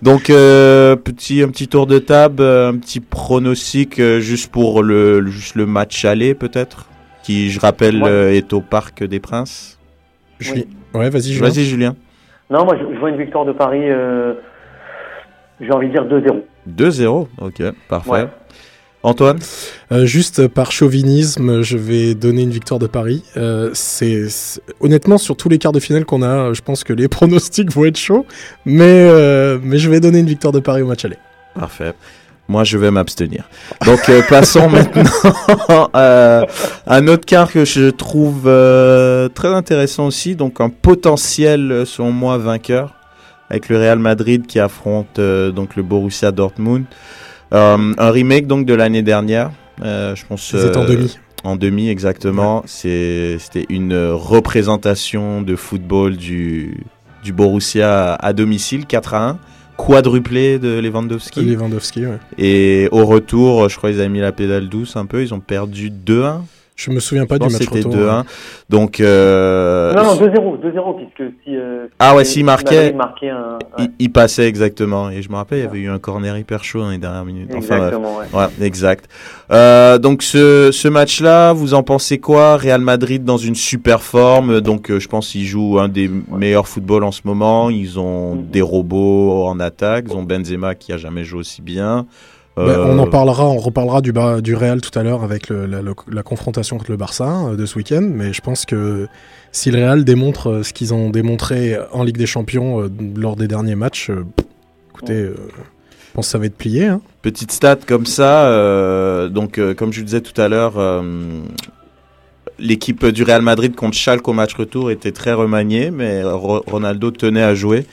[0.00, 5.26] Donc, euh, petit, un petit tour de table, un petit pronostic euh, juste pour le,
[5.26, 6.86] juste le match aller, peut-être.
[7.24, 8.08] Qui, je rappelle, Ouais.
[8.08, 9.76] euh, est au Parc des Princes.
[10.38, 11.48] Je suis- Ouais, vas-y, Julien.
[11.48, 11.96] Vas-y, Julien.
[12.48, 14.34] Non, moi, je, je vois une victoire de Paris, euh,
[15.60, 16.44] j'ai envie de dire 2-0.
[16.68, 17.28] 2-0.
[17.40, 18.08] Ok, parfait.
[18.10, 18.28] Ouais.
[19.02, 19.38] Antoine
[19.92, 23.24] Euh, juste par chauvinisme, je vais donner une victoire de Paris.
[23.36, 24.26] Euh, c'est
[24.80, 27.86] honnêtement sur tous les quarts de finale qu'on a, je pense que les pronostics vont
[27.86, 28.26] être chauds,
[28.64, 31.18] mais euh, mais je vais donner une victoire de Paris au match aller.
[31.54, 31.94] Parfait.
[32.48, 33.48] Moi, je vais m'abstenir.
[33.86, 36.46] Donc, euh, passons maintenant à
[36.86, 40.34] un autre quart que je trouve euh, très intéressant aussi.
[40.34, 43.00] Donc, un potentiel, selon moi, vainqueur
[43.50, 46.84] avec le Real Madrid qui affronte euh, donc le Borussia Dortmund.
[47.52, 49.50] Euh, un remake donc de l'année dernière.
[49.82, 50.52] Euh, je pense.
[50.52, 51.18] Ils étaient en euh, demi.
[51.42, 52.62] En demi, exactement.
[52.66, 56.84] C'était une représentation de football du,
[57.24, 59.38] du Borussia à domicile, 4 à 1.
[59.76, 61.40] Quadruplé de Lewandowski.
[61.40, 62.18] Lewandowski, ouais.
[62.36, 65.22] Et au retour, je crois qu'ils avaient mis la pédale douce un peu.
[65.22, 66.40] Ils ont perdu 2-1.
[66.80, 68.00] Je me souviens pas Je du pense match que c'était retour.
[68.06, 68.24] 2-1.
[68.70, 71.54] Donc, euh, Non, non, 2-0, 2-0, puisque si.
[71.54, 72.94] euh, Ah ouais, si s'il marquait,
[73.28, 73.58] un.
[73.78, 75.10] il, il passait exactement.
[75.10, 77.26] Et je me rappelle, il y avait eu un corner hyper chaud dans les dernières
[77.26, 77.50] minutes.
[77.54, 77.92] Enfin, bref.
[77.92, 78.46] Exactement, ouais.
[78.60, 79.08] Ouais, exact.
[79.50, 84.60] Euh, donc ce, ce match-là, vous en pensez quoi Real Madrid dans une super forme,
[84.62, 87.68] donc euh, je pense qu'ils jouent un des meilleurs footballs en ce moment.
[87.68, 88.46] Ils ont Mhm.
[88.50, 92.06] des robots en attaque, ils ont Benzema qui a jamais joué aussi bien.
[92.56, 94.12] Ben, Euh, on en parlera, on reparlera du,
[94.54, 97.64] Real tout à l'heure avec le- la, le- la confrontation contre le Barça euh, de
[97.64, 98.06] ce week-end.
[98.12, 99.06] Mais je pense que
[99.52, 103.48] si le Real démontre euh, ce qu'ils ont démontré en Ligue des Champions lors des
[103.48, 104.10] derniers matchs,
[104.92, 106.86] écoutez, je pense que ça va être plié.
[106.86, 107.00] Hein.
[107.22, 111.40] Petite stat comme ça, euh, donc euh, comme je vous disais tout à l'heure, euh,
[112.58, 117.10] l'équipe du Real Madrid contre Schalke au match retour était très remaniée, mais Ro- Ronaldo
[117.10, 117.86] tenait à jouer.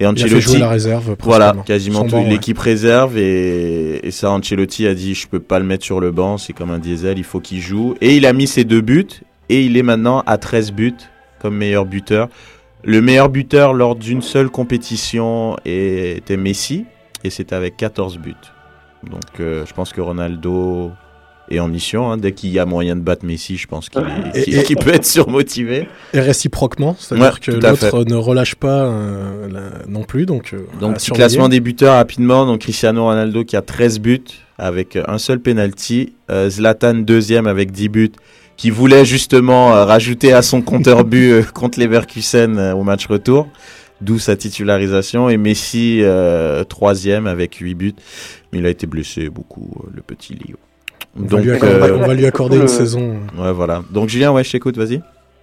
[0.00, 1.16] Et Il a fait Ancelotti, jouer la réserve.
[1.20, 2.30] Voilà, quasiment Son toute banc, ouais.
[2.30, 6.12] l'équipe réserve et, et ça Ancelotti a dit je peux pas le mettre sur le
[6.12, 7.94] banc, c'est comme un diesel, il faut qu'il joue.
[8.00, 9.08] Et il a mis ses deux buts
[9.48, 10.94] et il est maintenant à 13 buts
[11.40, 12.28] comme meilleur buteur.
[12.84, 16.84] Le meilleur buteur lors d'une seule compétition était Messi
[17.24, 18.34] et c'était avec 14 buts.
[19.10, 20.92] Donc euh, je pense que Ronaldo
[21.50, 22.10] est en mission.
[22.10, 22.16] hein.
[22.16, 24.02] Dès qu'il y a moyen de battre Messi, je pense qu'il
[24.34, 25.88] Et- et- peut être surmotivé.
[26.14, 30.26] Et réciproquement, c'est-à-dire Ouais, que l'autre ne relâche pas euh, la- non plus.
[30.26, 32.46] Donc, euh, Donc, petit classement des buteurs rapidement.
[32.46, 34.22] Donc, Cristiano Ronaldo qui a 13 buts
[34.58, 36.12] avec euh, un seul penalty.
[36.30, 38.12] Euh, Zlatan deuxième avec 10 buts
[38.56, 43.48] qui voulait justement rajouter à son compteur but contre Leverkusen au match retour.
[44.00, 45.28] D'où sa titularisation.
[45.28, 47.94] Et Messi euh, troisième avec 8 buts.
[48.52, 50.56] Mais il a été blessé beaucoup, euh, le petit Lio.
[51.16, 53.16] On, va Donc, lui accorder, euh, on va lui accorder une le- saison.
[53.38, 53.80] ouais, voilà.
[53.92, 55.00] Donc, Julien, ouais, je t'écoute, vas-y.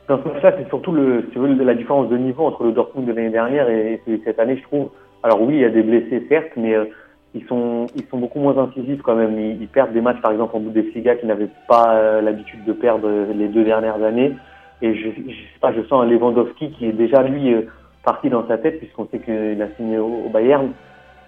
[0.07, 2.71] Dans ce match-là, c'est surtout le, si tu veux, la différence de niveau entre le
[2.71, 4.89] Dortmund de l'année dernière et celui de cette année, je trouve.
[5.23, 6.85] Alors oui, il y a des blessés, certes, mais euh,
[7.33, 9.39] ils sont, ils sont beaucoup moins incisifs quand même.
[9.39, 12.73] Ils, ils perdent des matchs, par exemple, en Bundesliga, qu'ils n'avaient pas euh, l'habitude de
[12.73, 14.33] perdre les deux dernières années.
[14.83, 17.61] Et je, je sais pas, je sens un Lewandowski qui est déjà, lui, euh,
[18.03, 20.69] parti dans sa tête, puisqu'on sait qu'il a signé au, au Bayern.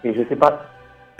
[0.03, 0.61] Et je sais pas,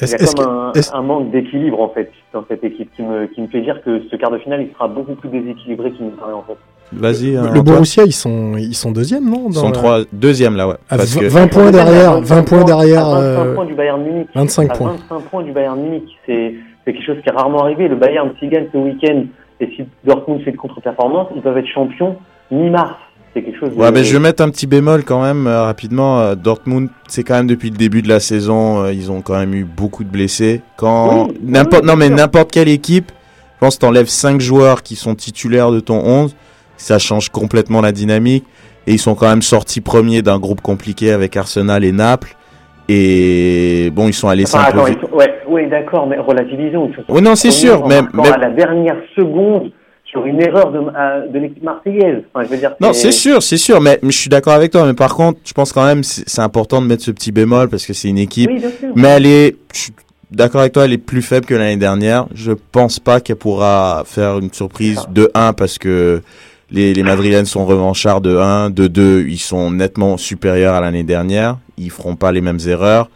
[0.02, 3.02] il y a comme que- un, un manque d'équilibre, en fait, dans cette équipe, qui
[3.04, 5.92] me, qui me fait dire que ce quart de finale, il sera beaucoup plus déséquilibré
[5.92, 6.58] qu'il me paraît, en fait.
[6.94, 7.36] Vas-y.
[7.36, 7.64] hein, le Antoine.
[7.66, 10.76] Borussia, ils sont, ils sont deuxième, non Ils sont la- trois, deuxième là, ouais.
[10.90, 13.74] À Parce 20, que 20 points derrière, 20 points derrière, À 25 euh, points du
[13.74, 14.28] Bayern Munich.
[14.36, 14.92] 25 À points.
[15.10, 16.08] 25 points du Bayern Munich.
[16.26, 16.56] C'est
[16.86, 17.90] c'est quelque chose qui est rarement arrivé.
[17.90, 19.24] Le Bayern, s'il gagne ce week-end
[19.60, 22.16] et si Dortmund fait de contre-performance, ils peuvent être champions
[22.52, 22.96] mi-mars.
[23.38, 23.76] C'est quelque chose de...
[23.76, 26.20] Ouais, mais je vais mettre un petit bémol quand même euh, rapidement.
[26.20, 29.38] Euh, Dortmund, c'est quand même depuis le début de la saison, euh, ils ont quand
[29.38, 30.62] même eu beaucoup de blessés.
[30.76, 33.12] Quand Oui, n'importe, oui, non mais n'importe quelle équipe,
[33.56, 36.36] je pense, que t'enlèves 5 joueurs qui sont titulaires de ton 11,
[36.78, 38.44] ça change complètement la dynamique.
[38.88, 42.36] Et ils sont quand même sortis premiers d'un groupe compliqué avec Arsenal et Naples.
[42.90, 44.98] Et bon, ils sont allés Enfin, s'imposer.
[45.12, 46.90] ouais, ouais d'accord, mais relativisons.
[46.90, 49.72] Ils sont Oui, non, c'est sûr, à la dernière seconde
[50.10, 52.24] sur une erreur de, euh, de l'équipe marseillaise.
[52.34, 54.72] Enfin, je veux dire, Non, c'est sûr, c'est sûr, mais, mais je suis d'accord avec
[54.72, 54.86] toi.
[54.86, 57.70] Mais par contre, je pense quand même c'est c'est important de mettre ce petit bémol
[57.70, 58.90] parce que c'est une équipe Oui, bien sûr.
[58.96, 59.94] Mais elle est, je suis
[60.32, 62.28] d'accord avec toi, elle est plus faible que l'année dernière.
[62.34, 66.22] Je pense pas qu'elle pourra faire une surprise de 1 parce que
[66.72, 71.04] les, les Madrilènes sont revanchards de 1, de 2, ils sont nettement supérieurs à l'année
[71.04, 71.58] dernière.
[71.78, 73.10] Ils feront pas les mêmes erreurs.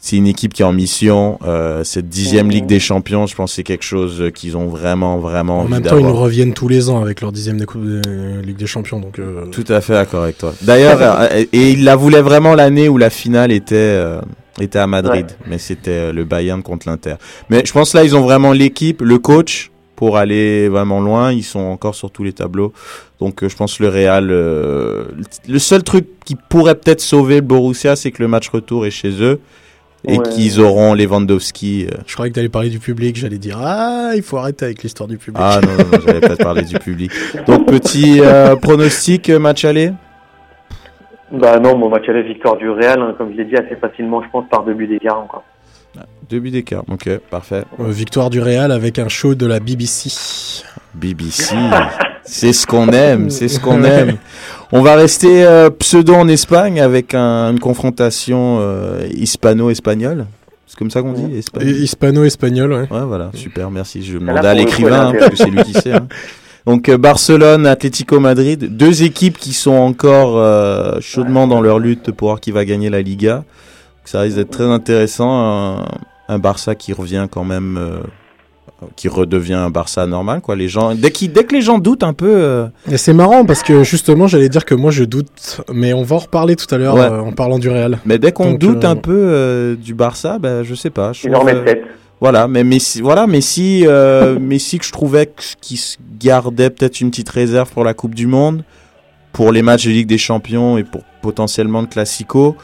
[0.00, 1.38] C'est une équipe qui est en mission.
[1.44, 2.50] Euh, cette dixième.
[2.50, 5.72] Ligue des Champions, je pense que c'est quelque chose qu'ils ont vraiment, vraiment En envie
[5.72, 8.56] même temps, ils nous reviennent tous les ans avec leur dixième des Coupes de Ligue
[8.56, 9.00] des Champions.
[9.00, 10.54] Donc, euh, Tout à fait d'accord avec toi.
[10.62, 14.20] D'ailleurs, euh, et il la voulait vraiment l'année où la finale était euh,
[14.60, 17.14] était à Madrid, mais c'était euh, le Bayern contre l'Inter.
[17.50, 21.32] Mais je pense là, ils ont vraiment l'équipe, le coach pour aller vraiment loin.
[21.32, 22.72] Ils sont encore sur tous les tableaux.
[23.20, 24.30] Donc, euh, je pense le Real.
[24.30, 25.04] euh,
[25.48, 28.90] le seul truc qui pourrait peut-être sauver le Borussia, c'est que le match retour est
[28.90, 29.40] chez eux
[30.06, 30.28] et Ouais.
[30.30, 31.86] qu'ils auront Lewandowski.
[31.90, 33.16] euh, je croyais que t'allais parler du public.
[33.16, 35.42] J'allais dire, ah, il faut arrêter avec l'histoire du public.
[35.44, 37.10] Ah non, non, non, j'allais pas te parler du public.
[37.46, 39.92] Donc, petit euh, pronostic euh, match aller?
[41.30, 43.76] Bah non, mon match à la victoire du Real, hein, comme je l'ai dit assez
[43.76, 45.44] facilement, je pense, par deux buts d'écart encore.
[46.28, 46.84] Deux buts d'écart.
[46.90, 47.64] Ok, parfait.
[47.80, 50.10] Euh, victoire du Real avec un show de la BBC.
[50.94, 51.54] BBC,
[52.24, 54.16] c'est ce qu'on aime, c'est ce qu'on aime.
[54.72, 60.26] On va rester euh, pseudo en Espagne avec un- une confrontation euh, hispano-espagnole.
[60.66, 61.42] C'est comme ça qu'on dit.
[61.82, 62.88] Hispano-espagnol, ouais.
[62.90, 64.02] Ouais, voilà, super, merci.
[64.02, 65.92] Je pour à l'écrivain, hein, parce que c'est lui qui sait.
[65.94, 66.06] hein.
[66.66, 72.10] Donc euh, Barcelone, Atlético Madrid, deux équipes qui sont encore euh, chaudement dans leur lutte
[72.12, 73.44] pour voir qui va gagner la Liga.
[74.10, 75.30] Ça risque d'être très intéressant.
[75.30, 75.84] Un,
[76.28, 77.98] un Barça qui revient quand même, euh,
[78.96, 80.56] qui redevient un Barça normal, quoi.
[80.56, 83.44] Les gens, dès, qu'ils- dès que les gens doutent un peu, euh, Et c'est marrant
[83.44, 86.72] parce que justement, j'allais dire que moi je doute, mais on va en reparler tout
[86.74, 87.00] à l'heure Ouais.
[87.02, 87.98] euh, en parlant du Real.
[88.04, 91.12] mais dès qu'on doute euh, un peu euh, du Barça, ben je sais pas.
[91.12, 91.74] Je trouve, euh.
[92.20, 95.30] Voilà, mais Messi, voilà, Messi, euh, Messi que je trouvais
[95.62, 98.64] se gardait peut-être une petite réserve pour la Coupe du Monde,
[99.32, 102.56] pour les matchs de Ligue des Champions et pour potentiellement le Classico.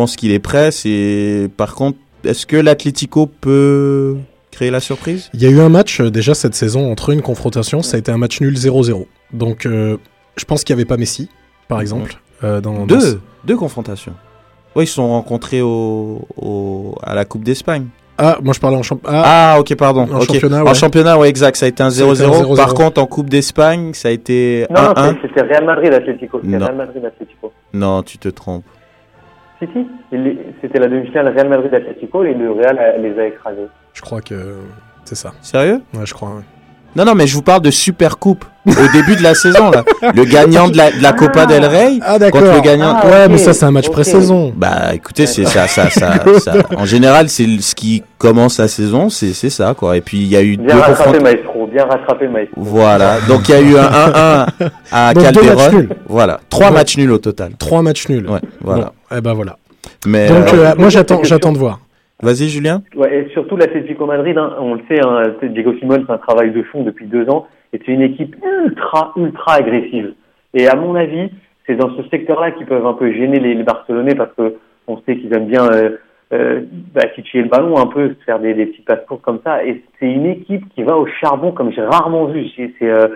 [0.00, 0.70] Je pense qu'il est prêt.
[0.70, 4.16] C'est par contre, est-ce que l'Atlético peut
[4.50, 5.28] créer la surprise?
[5.34, 8.00] Il y a eu un match euh, déjà cette saison entre une confrontation, ça a
[8.00, 9.04] été un match nul 0-0.
[9.34, 9.98] Donc euh,
[10.36, 11.28] je pense qu'il n'y avait pas Messi,
[11.68, 12.14] par exemple.
[12.44, 14.14] euh, dans, Deux, deux confrontations.
[14.74, 17.88] Oui, ils se sont rencontrés au, au- à la Coupe d'Espagne.
[18.16, 19.20] Ah, moi je parlais en championnat.
[19.22, 20.08] Ah, Ah, ok, pardon.
[20.10, 20.74] En championnat, En ouais.
[20.74, 21.56] championnat, ouais, exact.
[21.56, 22.54] Ça a été un Ça a été un 0-0.
[22.54, 22.56] 0-0.
[22.56, 25.12] Par contre, en Coupe d'Espagne, ça a été Non, non, 1-1.
[25.20, 26.40] c'est- c'était Real Madrid Atlético.
[26.42, 26.64] C'était Non.
[26.64, 27.52] Real Madrid Atlético.
[27.74, 28.64] Non, tu te trompes.
[29.60, 29.86] Si, si.
[30.60, 33.68] C'était la demi-finale Real Madrid Atlético et le Real les a écrasés.
[33.92, 34.56] je crois que
[35.04, 35.32] c'est ça.
[35.42, 35.80] Sérieux?
[35.94, 36.30] Ouais, je crois.
[36.30, 36.42] ouais.
[36.96, 39.84] Non, non, mais je vous parle de Super Coupe au début de la saison là.
[40.14, 42.94] Le gagnant de la, de la Copa del Rey Ah contre le gagnant.
[43.00, 43.92] Ah, ouais, ok, mais ça c'est un match ok.
[43.92, 44.52] pré-saison.
[44.54, 46.52] Bah, écoutez, c'est ça, ça, ça, ça.
[46.76, 49.96] En général, c'est ce qui commence la saison, c'est c'est ça quoi.
[49.96, 51.22] Et puis il y a eu deux Bien rattrapé, confrontations.
[51.24, 51.66] Maestro.
[51.68, 52.60] Bien rattrapé, Maestro.
[52.60, 53.18] Voilà.
[53.28, 54.46] Donc il y a eu un 1-1
[54.92, 55.72] à Donc, deux matchs Calderon.
[55.78, 55.88] nuls.
[56.08, 56.40] Voilà.
[56.50, 56.72] Trois Ouais.
[56.72, 57.52] matchs nuls au total.
[57.58, 58.28] Trois matchs nuls.
[58.28, 58.40] Ouais.
[58.62, 58.84] Voilà.
[58.86, 59.56] Bon, eh ben voilà.
[60.06, 61.20] Mais Donc euh, euh, moi j'attends,
[61.52, 61.78] de voir.
[62.22, 62.82] Vas-y, Julien.
[62.96, 66.52] Ouais, et surtout l'Atlético Madrid, hein, on le sait, hein, Diego Simon c'est un travail
[66.52, 70.14] de fond depuis deux ans, et c'est une équipe ultra, ultra agressive.
[70.54, 71.30] Et à mon avis,
[71.66, 74.56] c'est dans ce secteur-là qu'ils peuvent un peu gêner les, Barcelonais parce que
[74.88, 75.90] on sait qu'ils aiment bien euh,
[76.32, 76.60] euh,
[76.92, 77.02] bah,
[77.34, 79.64] le ballon un peu, faire des, des petits passes-courts comme ça.
[79.64, 82.46] Et c'est une équipe qui va au charbon comme j'ai rarement vu.
[82.82, 83.08] Euh,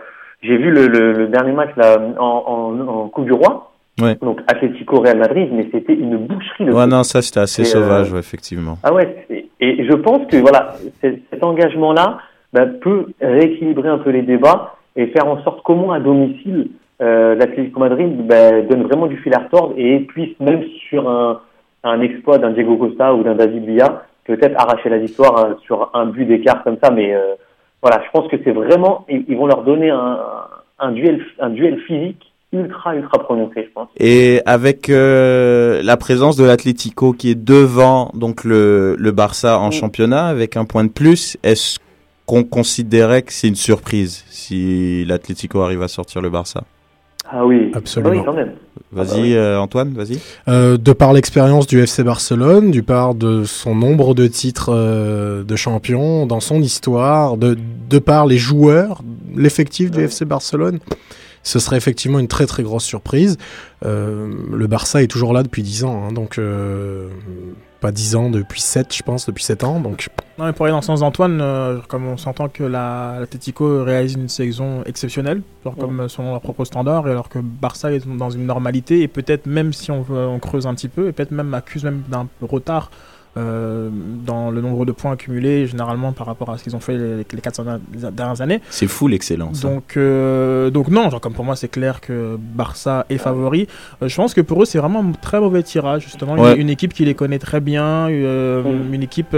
[0.43, 3.74] j'ai vu le, dernier match là en, en Coupe du Roi.
[4.01, 4.17] Ouais.
[4.21, 6.65] Donc Atlético Real Madrid, mais c'était une boucherie.
[6.65, 8.79] Le Ouais, non, ça c'était assez Et, sauvage, euh, ouais, effectivement.
[8.83, 12.19] Ah ouais, et, et je pense que voilà, cet engagement-là
[12.53, 16.71] bah, peut rééquilibrer un peu les débats et faire en sorte comment à domicile
[17.03, 21.41] euh, l'Atlético Madrid bah, donne vraiment du fil à retordre et puisse même sur un,
[21.83, 25.91] un exploit d'un Diego Costa ou d'un David Villa peut-être arracher la victoire hein, sur
[25.95, 26.91] un but d'écart comme ça.
[26.91, 27.35] Mais euh,
[27.83, 30.19] voilà, je pense que c'est vraiment ils, ils vont leur donner un,
[30.79, 33.89] un duel un duel physique ultra ultra prononcé, je pense.
[33.99, 39.69] Et avec euh, la présence de l'Atlético qui est devant donc le, le Barça en
[39.69, 39.73] Mm.
[39.73, 41.79] championnat avec un point de plus, est-ce
[42.27, 46.65] qu'on considérait que c'est une surprise si l'Atlético arrive à sortir le Barça?
[47.31, 48.13] Ah oui, Absolument.
[48.15, 48.53] Ah oui, quand même.
[48.93, 49.35] Vas-y bah oui.
[49.35, 50.19] euh, Antoine, vas-y.
[50.47, 55.43] Euh, de par l'expérience du FC Barcelone, du par de son nombre de titres euh,
[55.43, 57.57] de champion dans son histoire, de,
[57.89, 59.01] de par les joueurs,
[59.35, 60.05] l'effectif du Ouais.
[60.05, 60.79] FC Barcelone,
[61.45, 63.37] ce serait effectivement une très très grosse surprise.
[63.85, 67.11] Euh, le Barça est toujours là depuis 10 ans, hein, donc euh,
[67.81, 69.79] pas 10 ans, depuis 7 je pense, depuis 7 ans.
[69.79, 73.19] Donc Non, mais pour aller dans le sens d'Antoine, euh, comme on s'entend que la
[73.21, 77.93] l'Atlético réalise une saison exceptionnelle, genre comme selon leurs propres standards, et alors que Barça
[77.93, 81.31] est dans une normalité, et peut-être même si on creuse un petit peu, et peut-être
[81.31, 82.91] même accuse même d'un retard
[83.37, 83.91] euh,
[84.25, 87.17] dans le nombre de points accumulés, généralement par rapport à ce qu'ils ont fait les,
[87.19, 87.65] les 400
[88.13, 88.61] dernières années.
[88.71, 89.65] C'est fou l'excellence.
[89.65, 89.69] hein.
[89.71, 93.67] Donc, euh, donc non, genre comme pour moi c'est clair que Barça est favori.
[94.03, 96.37] Euh, je pense que pour eux c'est vraiment un très mauvais tirage justement.
[96.37, 96.57] Une- Ouais.
[96.57, 99.35] Une, équipe qui les connaît très bien, euh, une équipe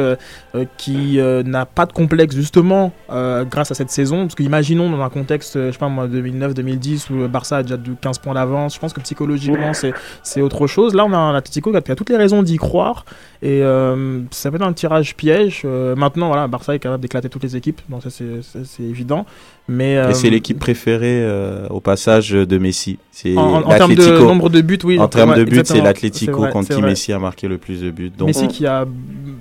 [0.77, 4.23] qui euh, n'a pas de complexe justement euh, grâce à cette saison.
[4.23, 7.63] Parce que imaginons dans un contexte, je sais pas moi, 2009-2010 où le Barça a
[7.63, 8.75] déjà de 15 points d'avance.
[8.75, 10.95] Je pense que psychologiquement c'est c'est autre chose.
[10.95, 13.05] Là on a un Atletico qui a toutes les raisons d'y croire
[13.47, 15.63] et euh, ça peut être un tirage piège.
[15.65, 19.25] Euh, maintenant voilà, Barça est capable d'éclater toutes les équipes, donc ça c'est- évident.
[19.69, 22.99] Mais euh, Et c'est l'équipe préférée euh, au passage de Messi.
[23.13, 24.99] C'est en, en- en termes de nombre de buts, oui.
[24.99, 26.83] En termes de buts, c'est l'Atlético contre qui.
[26.83, 28.11] Messi a marqué le plus de buts.
[28.19, 28.85] Donc, Messi qui a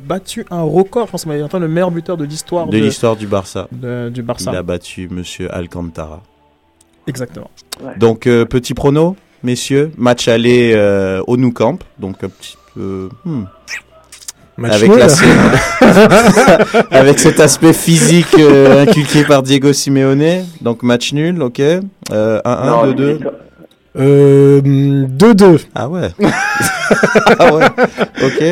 [0.07, 3.15] battu un record, je pense qu'il est le meilleur buteur de l'histoire de de, l'histoire
[3.15, 3.67] du Barça.
[3.71, 4.51] de- du Barça.
[4.51, 6.21] Il a battu Monsieur Alcantara.
[7.07, 7.49] Exactement.
[7.97, 13.09] Donc euh, petit prono, messieurs, match aller euh, au Nou Camp, donc un petit peu
[13.25, 13.43] hmm,
[14.57, 15.07] match avec la
[16.91, 20.45] avec cet aspect physique euh, inculqué par Diego Simeone.
[20.61, 21.59] Donc match nul, ok.
[21.59, 21.81] Euh,
[22.45, 23.11] 1-1, Non, 2-2.
[23.13, 23.33] victoire-
[23.97, 25.65] Euh, 2-2.
[25.73, 26.09] Ah ouais.
[27.39, 27.65] ah ouais.
[28.23, 28.43] Ok.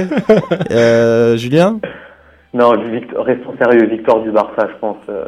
[0.72, 1.80] Euh, Julien?
[2.54, 5.24] Non, victoire- restons sérieux, victoire du Barça, je pense, euh,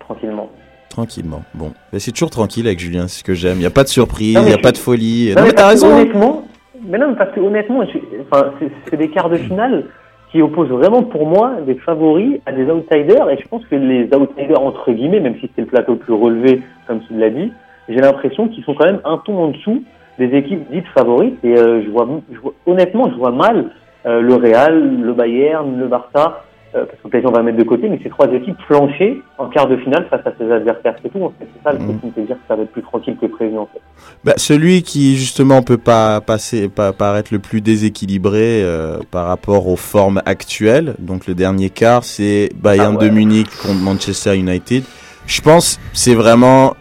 [0.00, 0.50] tranquillement.
[0.88, 1.42] Tranquillement.
[1.54, 3.56] Bon, mais c'est toujours tranquille avec Julien, c'est ce que j'aime.
[3.58, 5.32] Il y a pas de surprise, il mais y a je- pas de folie.
[5.34, 5.88] Non, Non, mais t'as raison.
[5.90, 5.96] hein.
[6.00, 6.44] Honnêtement,
[6.86, 7.82] mais non, parce que honnêtement,
[8.30, 8.50] enfin,
[8.88, 9.84] c'est- des quarts de finale
[10.30, 13.30] qui opposent vraiment pour moi des favoris à des outsiders.
[13.30, 16.12] Et je pense que les outsiders, entre guillemets, même si c'est le plateau le plus
[16.14, 17.52] relevé, comme tu l'as dit,
[17.88, 19.82] j'ai l'impression qu'ils sont quand même un ton en dessous
[20.18, 21.38] des équipes dites favorites.
[21.44, 23.66] Et euh, je vois, je vois- honnêtement, je vois mal
[24.06, 26.42] euh, le Real, le Bayern, le Barça
[26.80, 29.68] parce que PSG on va mettre de côté, mais ces trois équipes flancher en quart
[29.68, 31.22] de finale face à ses adversaires, c'est tout.
[31.24, 31.46] En fait.
[31.54, 31.84] C'est ça le Mhm.
[31.88, 33.80] truc qui me fait dire que ça va être plus tranquille que prévu en fait.
[34.24, 39.68] Bah, celui qui justement peut pas passer, pas paraître le plus déséquilibré euh, par rapport
[39.68, 40.94] aux formes actuelles.
[40.98, 43.08] Donc le dernier quart, c'est Bayern Ah ouais.
[43.08, 44.82] de Munich contre Manchester United.
[45.26, 46.74] Je pense c'est vraiment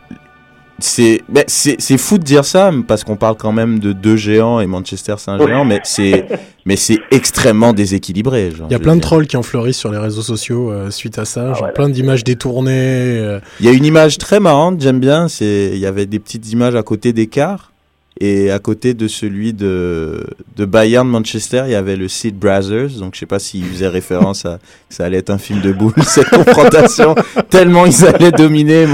[0.79, 4.15] c'est mais c'est c'est fou de dire ça parce qu'on parle quand même de deux
[4.15, 5.47] géants et Manchester c'est un Ouais.
[5.47, 6.25] géant, mais c'est
[6.65, 8.51] mais c'est extrêmement déséquilibré.
[8.51, 10.71] genre, Il y a je plein de trolls qui ont fleuri sur les réseaux sociaux
[10.71, 12.71] euh, suite à ça, Ah genre plein d'images détournées.
[13.19, 15.27] euh, Il y a une image très marrante, j'aime bien.
[15.27, 17.72] C'est, il y avait des petites images à côté d'écart
[18.19, 20.23] et à côté de celui de
[20.55, 22.99] de Bayern Manchester, il y avait le Seed Brothers.
[22.99, 25.71] Donc je sais pas s'ils faisaient référence à que ça allait être un film de
[25.71, 27.15] boule cette confrontation
[27.49, 28.85] tellement ils allaient dominer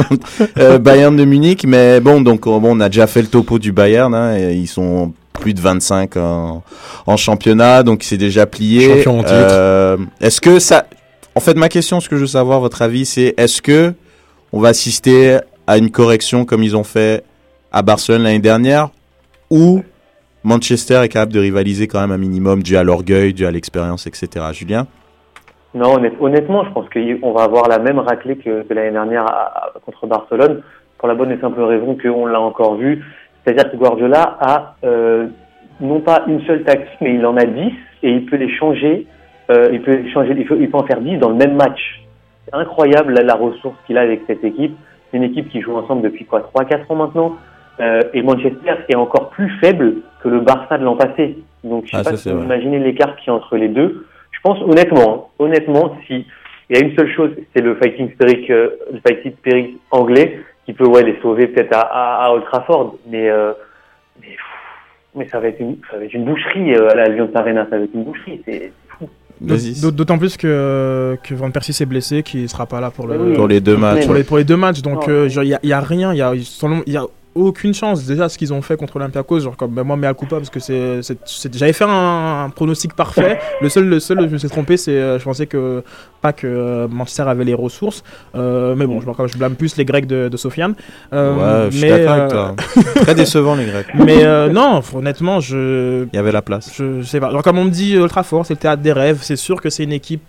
[0.58, 1.66] euh, Bayern de Munich.
[1.68, 4.14] Mais bon, donc bon, on a déjà fait le topo du Bayern.
[4.14, 6.64] Hein, et ils sont plus de 25 en,
[7.06, 8.96] en championnat, donc c'est déjà plié.
[8.96, 9.34] Champion en titre.
[9.34, 10.86] Euh, est-ce que ça
[11.36, 13.94] en fait, ma question, ce que je veux savoir, votre avis, c'est est-ce que
[14.52, 17.24] on va assister à une correction comme ils ont fait
[17.72, 18.90] à Barcelone l'année dernière,
[19.50, 19.82] ou
[20.44, 24.08] Manchester est capable de rivaliser quand même un minimum dû à l'orgueil, dû à l'expérience,
[24.08, 24.46] etc.
[24.54, 24.88] Julien?
[25.76, 29.26] Non, honnête- honnêtement, je pense qu'on va avoir la même raclée que, l'année dernière
[29.86, 30.62] contre Barcelone,
[30.98, 33.04] pour la bonne et simple raison qu'on l'a encore vu.
[33.44, 35.28] C'est-à-dire que Guardiola a euh,
[35.80, 37.72] non pas une seule tactique, mais il en a 10
[38.04, 39.08] et il peut les changer.
[39.52, 41.56] euh, il peut les changer, il peut, il peut en faire 10 dans le même
[41.56, 42.02] match.
[42.46, 44.76] C'est incroyable la, la ressource qu'il a avec cette équipe.
[45.12, 47.36] C'est une équipe qui joue ensemble depuis quoi 3-4 ans maintenant.
[47.80, 51.38] Euh, et Manchester est encore plus faible que le Barça de l'an passé.
[51.64, 52.46] Donc je sais Ah, pas ça, si c'est vous vrai.
[52.46, 54.06] imaginez l'écart qu'il y a entre les deux.
[54.32, 56.26] Je pense honnêtement, hein, honnêtement, si
[56.70, 60.40] il y a une seule chose, c'est le fighting spirit, euh, le fighting spirit anglais
[60.66, 63.54] qui peut ouais les sauver peut-être à, à, à Old Trafford, mais euh,
[64.22, 64.40] mais, pff,
[65.16, 67.66] mais ça va être une ça va être une boucherie euh, à la Allianz Arena,
[67.70, 68.72] ça va être une boucherie, c'est.
[69.42, 73.18] D'aut- D'autant plus que, que Van Persie s'est blessé, qu'il sera pas là pour, le,
[73.18, 73.34] Oui.
[73.36, 74.06] Pour les deux matchs.
[74.06, 74.82] pour, les, pour les deux matchs.
[74.82, 77.06] Donc, euh, il y, a- y a rien, il y a, selon- il y a
[77.36, 78.06] aucune chance.
[78.06, 80.50] Déjà, ce qu'ils ont fait contre Olympiakos, genre, comme ben, moi, mais à Coupa, parce
[80.50, 81.02] que c'est,
[81.54, 83.40] j'avais fait un, un pronostic parfait.
[83.62, 85.84] le seul, le seul, je me suis trompé, c'est, euh, je pensais que
[86.22, 88.04] pas que euh, Manchester avait les ressources.
[88.36, 90.76] Euh, mais bon, je, je blâme plus les Grecs de, de Sofiane.
[91.14, 92.56] Euh, ouais, je suis mais, d'accord avec euh, toi.
[93.04, 93.88] Très décevant les Grecs.
[93.96, 96.72] Mais euh, non, honnêtement, je, Il y avait la place.
[96.76, 97.32] je sais pas.
[97.32, 99.20] Genre, comme on me dit, Ultra Fort, c'est le théâtre des rêves.
[99.22, 100.22] C'est sûr que c'est une équipe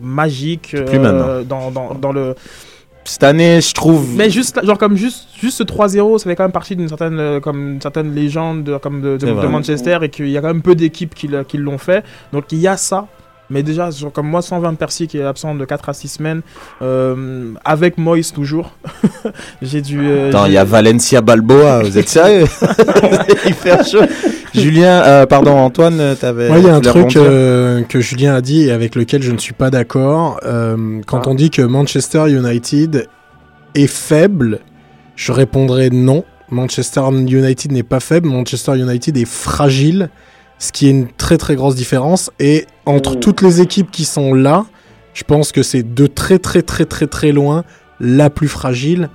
[0.00, 2.34] magique euh, dans, dans, dans le.
[3.08, 4.14] Cette année, je trouve.
[4.16, 7.18] Mais juste, genre comme juste, juste ce 3-0, ça fait quand même partie d'une certaine,
[7.18, 9.16] euh, comme une certaine légende de- comme de.
[9.48, 12.04] Manchester et qu'il y a quand même peu d'équipes qui l'ont fait.
[12.32, 13.06] Donc il y a ça.
[13.50, 16.42] Mais déjà, genre, comme moi, 120 Percy qui est absent de 4 à 6 semaines,
[16.82, 18.72] euh, avec Moïse toujours,
[19.62, 20.00] j'ai dû.
[20.02, 22.44] euh, Attends, il y a Valencia Balboa, vous êtes sérieux?
[23.46, 24.02] Il fait chaud.
[24.54, 26.48] Julien, euh, pardon, Antoine, t'avais.
[26.48, 29.30] Moi, il y a un truc euh, que Julien a dit et avec lequel je
[29.32, 30.40] ne suis pas d'accord.
[30.44, 31.30] Euh, quand Ah.
[31.30, 33.08] on dit que Manchester United
[33.74, 34.60] est faible,
[35.16, 36.24] je répondrai non.
[36.50, 40.08] Manchester United n'est pas faible, Manchester United est fragile,
[40.58, 42.30] ce qui est une très très grosse différence.
[42.40, 44.64] Et entre toutes les équipes qui sont là,
[45.14, 47.64] je pense que c'est de très très très très très loin
[48.00, 49.10] la plus fragile.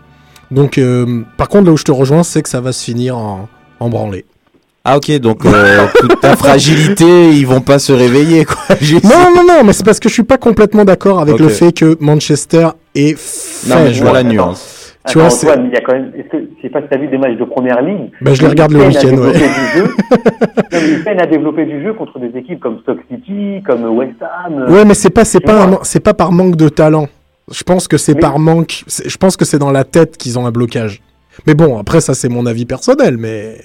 [0.52, 3.18] Donc, euh, par contre, là où je te rejoins, c'est que ça va se finir
[3.18, 3.48] en,
[3.80, 4.26] en branlée.
[4.86, 8.58] Ah, ok, donc euh, toute ta fragilité, ils vont pas se réveiller, quoi.
[8.82, 11.48] Juste- Non, non, non, mais c'est parce que je suis pas complètement d'accord avec le
[11.50, 13.18] fait que Manchester est
[13.68, 14.73] Non, mais je vois la nuance.
[15.08, 16.12] Tu vois, c'est- il y a quand même.
[16.18, 18.42] Est-ce que je sais pas si t'as vu des matchs de première ligue Bah, je
[18.42, 19.34] les regarde le week-end, ouais.
[20.72, 24.66] ils peinent à développer du jeu contre des équipes comme Stoke City, comme West Ham.
[24.70, 27.08] Ouais, mais c'est pas, c'est tu pas, un c'est pas par manque de talent.
[27.52, 28.84] Je pense que c'est Mais- par manque.
[28.88, 31.02] Je pense que c'est dans la tête qu'ils ont un blocage.
[31.48, 33.58] Mais bon, après ça c'est mon avis personnel, mais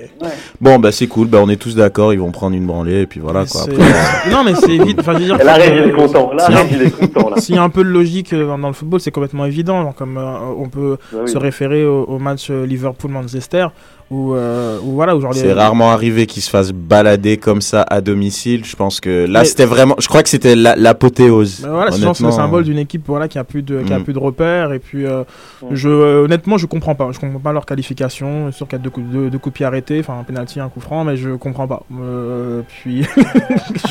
[0.60, 3.06] Bon, bah c'est cool, bah on est tous d'accord, ils vont prendre une branlée, et
[3.06, 3.62] puis voilà, quoi.
[3.62, 3.76] Après,
[4.32, 5.00] non, mais c'est évident.
[5.00, 6.32] Enfin, je veux dire, La il est content.
[6.32, 7.40] La il est content, là.
[7.40, 9.92] S'il y a un peu de logique euh, dans, dans le football, c'est complètement évident.
[9.92, 11.30] Comme euh, on peut Bah oui.
[11.30, 13.68] se référer au, au match euh, Liverpool-Manchester,
[14.10, 17.60] où, euh, où voilà, où genre les- C'est rarement arrivé qu'ils se fassent balader comme
[17.60, 18.64] ça à domicile.
[18.64, 19.94] Je pense que là, Mais- c'était vraiment.
[19.98, 21.60] Je crois que c'était la- l'apothéose.
[21.62, 22.30] Bah voilà, c'est le honnêtement.
[22.30, 24.04] symbole d'une équipe voilà, qui a plus de, qui a Mm.
[24.04, 24.72] plus de repères.
[24.72, 25.24] Et puis, euh,
[25.62, 25.66] Mm.
[25.72, 27.10] je, euh, honnêtement, je comprends pas.
[27.12, 28.50] Je comprends pas leur qualification.
[28.52, 30.80] Sûr qu'il y a deux coups, deux, deux coups arrêtés, enfin un penalty, un coup
[30.80, 31.82] franc, mais je comprends pas.
[32.00, 33.02] Euh, puis,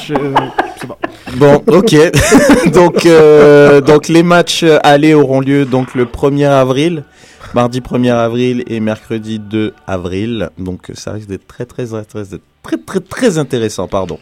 [0.08, 0.98] je, je sais pas.
[1.36, 1.96] Bon, ok.
[2.74, 7.04] donc, euh, donc les matchs allés auront lieu donc le 1er avril,
[7.58, 10.50] mardi 1er avril et mercredi 2 avril.
[10.60, 12.24] Donc ça risque d'être très très très très
[12.62, 14.20] très très très intéressant, pardon.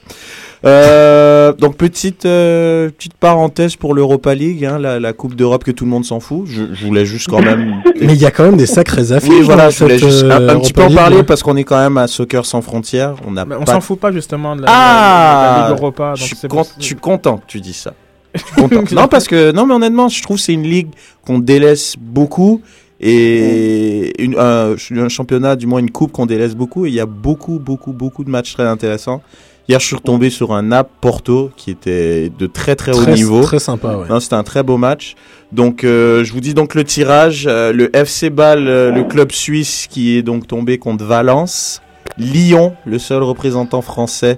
[0.64, 5.72] Euh, donc petite euh, petite parenthèse pour l'Europa League, hein, la, la Coupe d'Europe que
[5.72, 6.44] tout le monde s'en fout.
[6.46, 7.82] Je, je voulais juste quand même.
[8.02, 9.30] mais il y a quand même des sacrées affiches.
[9.30, 11.58] Oui, voilà, dans je voulais juste un, euh, un petit peu en parler parce qu'on
[11.58, 13.16] est quand même à Soccer sans frontières.
[13.28, 16.14] On n'a Mais on pas s'en fout pas justement de la, Ah la Ligue Europa.
[16.16, 17.94] Je suis, con- je suis content que tu dis ça.
[18.94, 20.90] Non, parce que, non, mais honnêtement, je trouve que c'est une ligue
[21.26, 22.62] qu'on délaisse beaucoup
[23.00, 26.86] et une, un, un championnat, du moins une coupe qu'on délaisse beaucoup.
[26.86, 29.22] Et il y a beaucoup, beaucoup, beaucoup de matchs très intéressants.
[29.68, 33.14] Hier, je suis retombé sur un Nap Porto qui était de très très, haut Très,
[33.16, 33.42] niveau.
[33.42, 34.08] très sympa, ouais.
[34.08, 35.16] Non, c'était un très beau match.
[35.52, 37.46] Donc, euh, je vous dis donc le tirage.
[37.50, 41.82] euh, le FC Bâle, euh, le club suisse qui est donc tombé contre Valence.
[42.20, 44.38] Lyon, le seul représentant français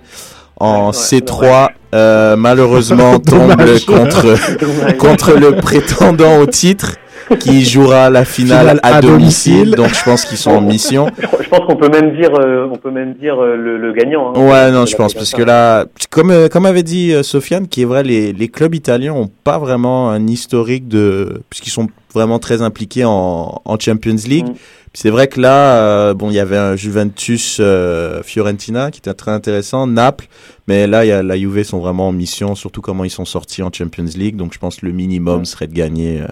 [0.59, 3.53] en Ouais, C3, euh, malheureusement tombe
[3.85, 6.95] contre contre le prétendant au titre
[7.39, 9.53] qui jouera la finale, Finale à, à domicile.
[9.71, 9.75] domicile.
[9.75, 11.07] Donc, je pense qu'ils sont en mission.
[11.19, 14.33] Je, pense qu'on peut même dire, euh, on peut même dire euh, le, le gagnant.
[14.35, 14.39] hein.
[14.39, 17.81] Ouais, non, je pense, parce que là, comme, euh, comme avait dit euh, Sofiane, qui
[17.81, 22.39] est vrai, les, les clubs italiens ont pas vraiment un historique de, puisqu'ils sont vraiment
[22.39, 24.47] très impliqués en, en Champions League.
[24.47, 24.55] Mm.
[24.93, 29.13] C'est vrai que là, euh, bon, il y avait un Juventus euh, Fiorentina qui était
[29.13, 30.27] très intéressant, Naples,
[30.67, 33.61] mais là, y a, la Juve sont vraiment en mission, surtout comment ils sont sortis
[33.61, 34.37] en Champions League.
[34.37, 36.21] Donc, je pense que le minimum serait de gagner.
[36.21, 36.27] euh.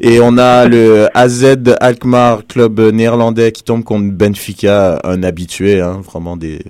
[0.00, 1.44] Et on a le AZ
[1.80, 6.60] Alkmaar, club néerlandais, qui tombe contre Benfica, un habitué, hein, vraiment des.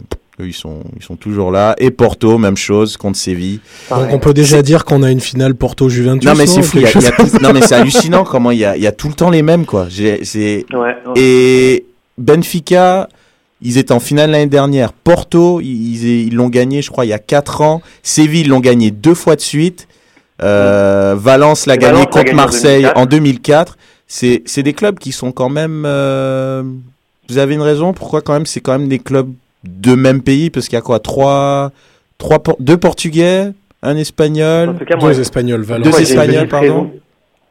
[0.43, 1.75] Eux, ils sont, ils sont toujours là.
[1.79, 3.61] Et Porto, même chose, contre Séville.
[3.91, 6.29] Donc on peut déjà dire qu'on a une finale Porto-Juventus.
[6.29, 6.79] Non, mais c'est ou fou.
[6.79, 8.59] il y a- quelque il y a chose tout- non, mais c'est hallucinant comment il
[8.59, 9.87] y a, il y a tout le temps les mêmes, quoi.
[9.89, 10.95] J'ai, c'est, Ouais, ouais.
[11.17, 11.85] et
[12.19, 13.09] Benfica,
[13.61, 14.93] ils étaient en finale l'année dernière.
[14.93, 17.81] Porto, ils ils l'ont gagné, je crois, il y a 4 ans.
[18.03, 19.87] Séville, ils l'ont gagné deux fois de suite.
[20.43, 22.99] Euh, Valence l'a gagné Valence contre gagné en Marseille 2004.
[22.99, 23.79] en 2004.
[24.09, 25.85] C'est, c'est des clubs qui sont quand même.
[25.87, 26.63] euh,
[27.29, 29.33] vous avez une raison pourquoi quand même c'est quand même des clubs
[29.65, 31.71] de même pays parce qu'il y a quoi trois,
[32.19, 33.53] trois, por- deux Portugais,
[33.83, 34.75] un En Espagnol.
[34.79, 35.91] tout cas, moi, Deux Espagnols, Valence.
[35.91, 36.67] Deux Espagnols, petite pardon.
[36.67, 36.91] raison-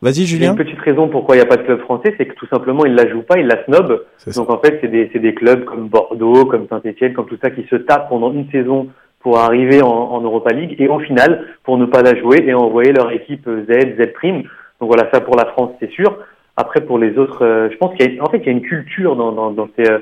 [0.04, 0.52] Vas-y Julien.
[0.54, 2.86] une petite raison pourquoi il n'y a pas de club français, c'est que tout simplement
[2.88, 4.32] ils la jouent pas, ils la ça.
[4.36, 7.52] Donc en fait, c'est des, c'est des clubs comme Bordeaux, comme Saint-Etienne, comme tout ça
[7.52, 8.88] qui se tapent pendant une saison
[9.20, 12.54] pour arriver en, en Europa League et au final, pour ne pas la jouer et
[12.56, 14.42] envoyer leur équipe Z, Z prime.
[14.80, 16.18] Donc voilà, ça pour la France, c'est sûr.
[16.58, 18.54] Après, pour les autres, euh, je pense qu'il y a, en fait, il y a
[18.54, 20.00] une culture dans, dans, dans ces, euh,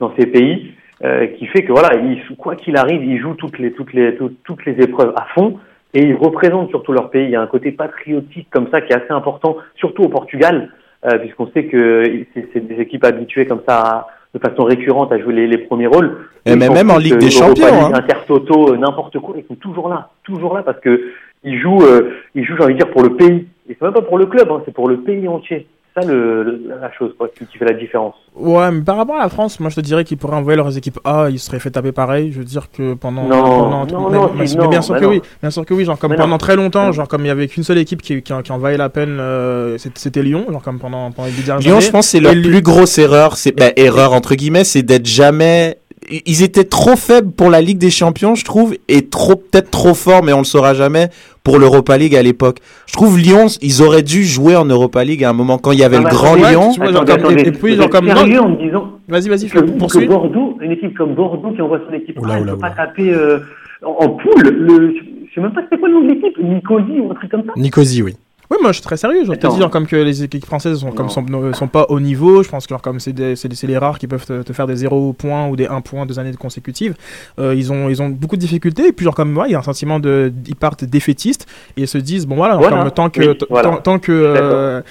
[0.00, 0.72] dans ces pays
[1.04, 4.14] euh, qui fait que voilà, ils, quoi qu'il arrive, ils jouent toutes les, toutes les,
[4.16, 5.58] toutes, toutes les épreuves à fond
[5.94, 7.24] et ils représentent surtout leur pays.
[7.24, 10.70] Il y a un côté patriotique comme ça qui est assez important, surtout au Portugal,
[11.04, 15.18] euh, puisqu'on sait que c'est des équipes habituées comme ça à- de façon récurrente à
[15.18, 16.16] jouer les, les premiers rôles.
[16.46, 17.92] Et mais même en Ligue des Champions, hein.
[17.92, 21.10] Intertoto, euh, n'importe quoi, ils sont toujours là, toujours là parce que
[21.44, 23.46] ils jouent, euh, ils jouent, j'ai envie de dire, pour le pays.
[23.68, 25.66] Et c'est même pas pour le club, hein, c'est pour le pays entier.
[25.94, 28.14] C'est ça le, le- la chose quoi, qui, qui fait la différence.
[28.34, 30.74] Ouais, mais par rapport à la France, moi je te dirais qu'ils pourraient envoyer leurs
[30.76, 32.32] équipes A, ils seraient fait taper pareil.
[32.32, 33.24] Je veux dire que pendant.
[33.24, 35.50] Non, pendant non, mais, non, mais- si, mais non, bien sûr bah que oui, bien
[35.50, 35.84] sûr que oui.
[35.84, 36.38] Genre comme Mais pendant non.
[36.38, 36.92] très longtemps, Non.
[36.92, 39.18] genre comme il y avait qu'une seule équipe qui, qui, qui en valait la peine,
[39.20, 41.84] euh, c'était Lyon, genre comme pendant, pendant les dernières Lyon, années.
[41.86, 43.36] je pense, que c'est leur plus grosse erreur.
[43.36, 45.76] C'est ben, erreur entre guillemets, c'est d'être jamais.
[46.10, 49.94] Ils étaient trop faibles pour la Ligue des Champions, je trouve, et trop peut-être trop
[49.94, 51.08] forts, mais on le saura jamais
[51.44, 52.58] pour l'Europa League à l'époque.
[52.86, 55.78] Je trouve Lyon, ils auraient dû jouer en Europa League à un moment quand il
[55.78, 56.70] y avait Ah le bah, grand ouais, Lyon.
[56.74, 59.58] tu vois, genre comme- et- puis, genre comme- sérieux en me disant Vas-y, vas-y, que
[59.78, 60.06] poursuis.
[60.06, 62.76] Bordeaux, une équipe comme Bordeaux qui envoie son équipe, Oula, oula, peut pas oula.
[62.86, 63.38] taper euh,
[63.84, 64.42] en, en poule.
[64.48, 64.94] Le,
[65.28, 67.42] je sais même pas c'était quoi le nom de l'équipe, Nicosie ou un truc comme
[67.46, 67.52] ça.
[67.56, 68.16] Nicosie, oui.
[68.52, 69.24] Oui, moi je suis très sérieux.
[69.24, 71.12] Je te dis genre, comme que les équipes françaises sont, comme Non.
[71.12, 72.42] sont, ne sont pas au niveau.
[72.42, 75.14] Je pense que genre, comme c'est les rares qui peuvent te, te faire des 0
[75.14, 76.94] points ou des 1 point deux années consécutives.
[77.38, 78.88] Euh, ils ont ils ont beaucoup de difficultés.
[78.88, 81.46] Et puis genre comme moi, il y a un sentiment de ils partent défaitistes
[81.76, 82.78] et ils se disent bon voilà, Voilà.
[82.82, 83.70] comme tant que Oui, voilà.
[83.70, 84.82] tant, tant que euh,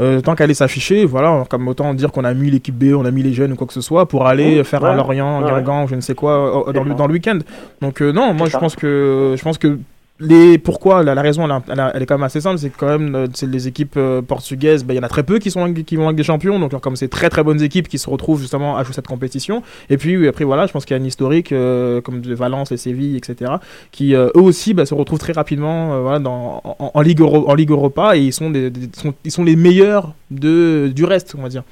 [0.00, 3.04] euh, tant qu'elle est s'afficher, voilà, comme autant dire qu'on a mis l'équipe B, on
[3.04, 4.88] a mis les jeunes ou quoi que ce soit pour aller Mmh, faire ouais.
[4.90, 7.38] un Lorient, Ouais, Guingamp, je ne sais quoi euh, dans le dans le week-end.
[7.80, 9.78] Donc euh, non, moi je pense que je pense que
[10.20, 13.14] les pourquoi la, raison elle, elle est quand même assez simple c'est que quand même
[13.16, 15.96] euh, les équipes euh, portugaises ben, il y en a très peu qui sont qui
[15.96, 18.76] vont avec des champions donc comme c'est très très bonnes équipes qui se retrouvent justement
[18.76, 19.62] à jouer cette compétition.
[19.90, 22.70] Et puis après voilà je pense qu'il y a une historique euh, comme de Valence
[22.70, 23.54] et Séville etc
[23.90, 28.20] qui eux aussi bah, se retrouvent très rapidement voilà, en, Ligue en Ligue Europa et
[28.20, 28.52] ils sont,
[28.92, 31.64] sont ils sont les meilleurs de du reste on va dire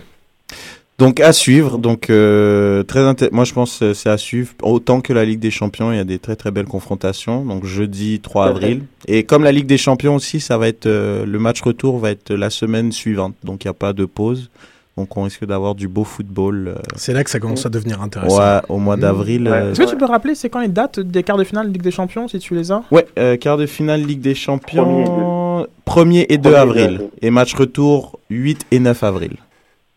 [1.03, 1.79] Donc à suivre.
[1.79, 4.51] Donc euh, très moi je pense que c'est à suivre.
[4.63, 7.45] Autant que la Ligue des Champions, il y a des très très belles confrontations.
[7.45, 8.83] Donc jeudi 3 Tout à avril.
[9.09, 12.11] Et comme la Ligue des Champions aussi, ça va être euh, le match retour va
[12.13, 13.35] être la semaine suivante.
[13.43, 14.49] Donc il n'y a pas de pause.
[14.97, 16.69] Donc on risque d'avoir du beau football.
[16.69, 18.39] euh, C'est là que ça commence à devenir intéressant.
[18.39, 19.45] ouais, au mois d'avril.
[19.49, 19.51] Ouais.
[19.55, 21.83] euh, est-ce que tu peux rappeler c'est quand les dates des quarts de finale Ligue
[21.83, 22.83] des Champions si tu les as?
[22.93, 26.83] Ouais, euh, quart de finale Ligue des Champions, 1er et 2 Premier et deux avril.
[26.85, 27.01] avril.
[27.23, 29.33] Et match retour 8 et 9 avril.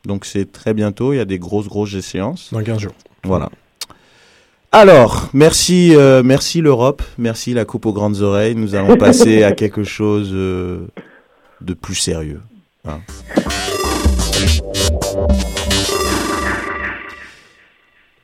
[0.06, 2.50] Donc c'est très bientôt, il y a des grosses grosses échéances.
[2.52, 2.94] Dans 15 jours.
[3.24, 3.50] Voilà.
[4.72, 8.56] Alors, merci euh, merci l'Europe, merci la coupe aux grandes oreilles.
[8.56, 10.88] Nous allons passer à quelque chose euh,
[11.62, 12.42] de plus sérieux.
[12.88, 13.00] hein.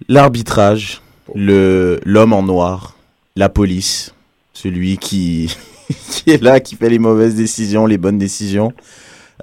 [0.10, 1.02] L'arbitrage,
[1.34, 2.96] le l'homme en noir,
[3.36, 4.14] la police,
[4.54, 5.56] celui qui
[6.10, 8.74] qui est là, qui fait les mauvaises décisions, les bonnes décisions.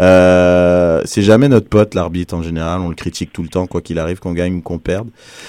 [0.01, 2.81] Euh, c'est jamais notre pote, l'arbitre en général.
[2.81, 5.09] On le critique tout le temps, quoi qu'il arrive, qu'on gagne ou qu'on perde.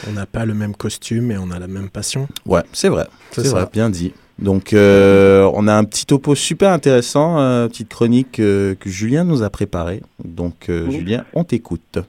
[0.10, 2.28] On n'a pas le même costume et on a la même passion.
[2.46, 3.06] Ouais, c'est vrai.
[3.32, 4.14] C'est vrai, bien dit.
[4.40, 9.26] Donc, euh, on a un petit topo super intéressant, euh, petite chronique euh, que Julien
[9.26, 10.02] nous a préparée.
[10.24, 11.00] Donc, euh, Oui.
[11.00, 12.00] Julien, on t'écoute.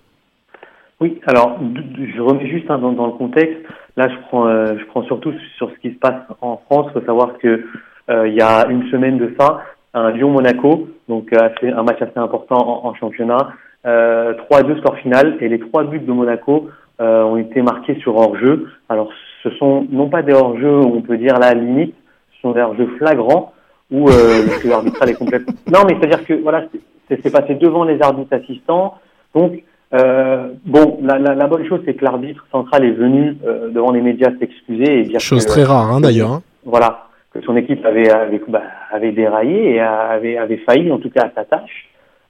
[1.01, 3.59] Oui, alors je remets juste hein, dans, dans le contexte.
[3.97, 6.87] Là, je prends, euh, je prends surtout sur ce qui se passe en France.
[6.91, 7.65] Il faut savoir que
[8.11, 9.63] euh, il y a une semaine de ça,
[9.95, 13.51] un Lyon-Monaco, donc euh, assez- un match assez important en, en championnat.
[13.87, 16.69] Euh, 3-2 score final et les trois buts de Monaco
[17.01, 18.69] euh, ont été marqués sur hors-jeu.
[18.91, 19.09] Alors,
[19.43, 21.95] ce sont non pas des hors-jeux on peut dire la limite,
[22.35, 23.53] ce sont des hors-jeux flagrants
[23.91, 25.55] où euh, arbitral est complètement.
[25.73, 26.65] Non, mais c'est-à-dire que voilà,
[27.09, 28.95] c'est- passé devant les arbitres assistants,
[29.35, 29.63] donc
[29.95, 33.91] euh, bon, la, la, la bonne chose, c'est que l'arbitre central est venu euh, devant
[33.91, 36.31] les médias s'excuser et dire Chose que, très rare, hein, d'ailleurs.
[36.31, 36.43] hein.
[36.65, 41.11] voilà, que son équipe avait, avait, bah, avait déraillé et avait, avait failli, en tout
[41.11, 41.89] cas, à sa tâche.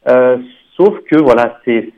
[0.09, 0.39] Euh,
[0.77, 1.93] sauf que, voilà, ces,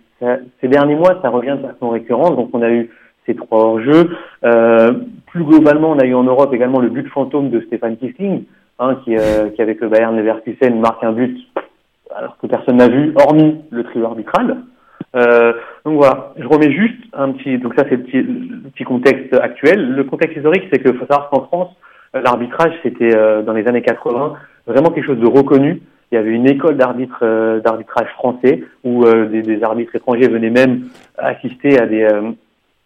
[0.60, 2.36] ces derniers mois, ça revient de façon récurrente.
[2.36, 2.90] Donc, on a eu
[3.26, 4.16] ces trois hors-jeux.
[4.44, 4.92] Euh,
[5.26, 8.44] plus globalement, on a eu en Europe également le but fantôme de Stéphane Kissling,
[8.78, 11.36] hein, qui, euh, qui, avec le Bayern Leverkusen, marque un but
[12.14, 14.58] alors que personne n'a vu, hormis le trio arbitral.
[15.14, 15.52] Euh,
[15.84, 17.58] donc voilà, je remets juste un petit.
[17.58, 19.94] Donc ça c'est le petit, le petit contexte actuel.
[19.94, 21.74] Le contexte historique, c'est que faut savoir qu'en France,
[22.14, 24.34] l'arbitrage c'était euh, dans les années 80
[24.66, 25.80] vraiment quelque chose de reconnu.
[26.10, 30.28] Il y avait une école d'arbitre euh, d'arbitrage français où euh, des, des arbitres étrangers
[30.28, 30.82] venaient même
[31.18, 32.30] assister à des euh,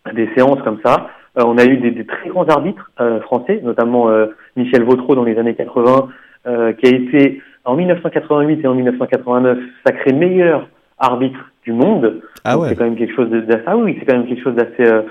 [0.05, 1.09] à des séances comme ça.
[1.39, 5.14] Euh, on a eu des, des très grands arbitres euh, français, notamment euh, Michel Vautreau
[5.16, 6.09] dans les années 80,
[6.47, 10.68] euh, qui a été en 1988 et en 1989 sacré meilleur
[10.99, 12.20] arbitre du monde.
[12.45, 12.68] Ah ouais.
[12.68, 15.03] C'est quand même quelque chose d'assez, ah oui, c'est quand même quelque chose d'assez, euh,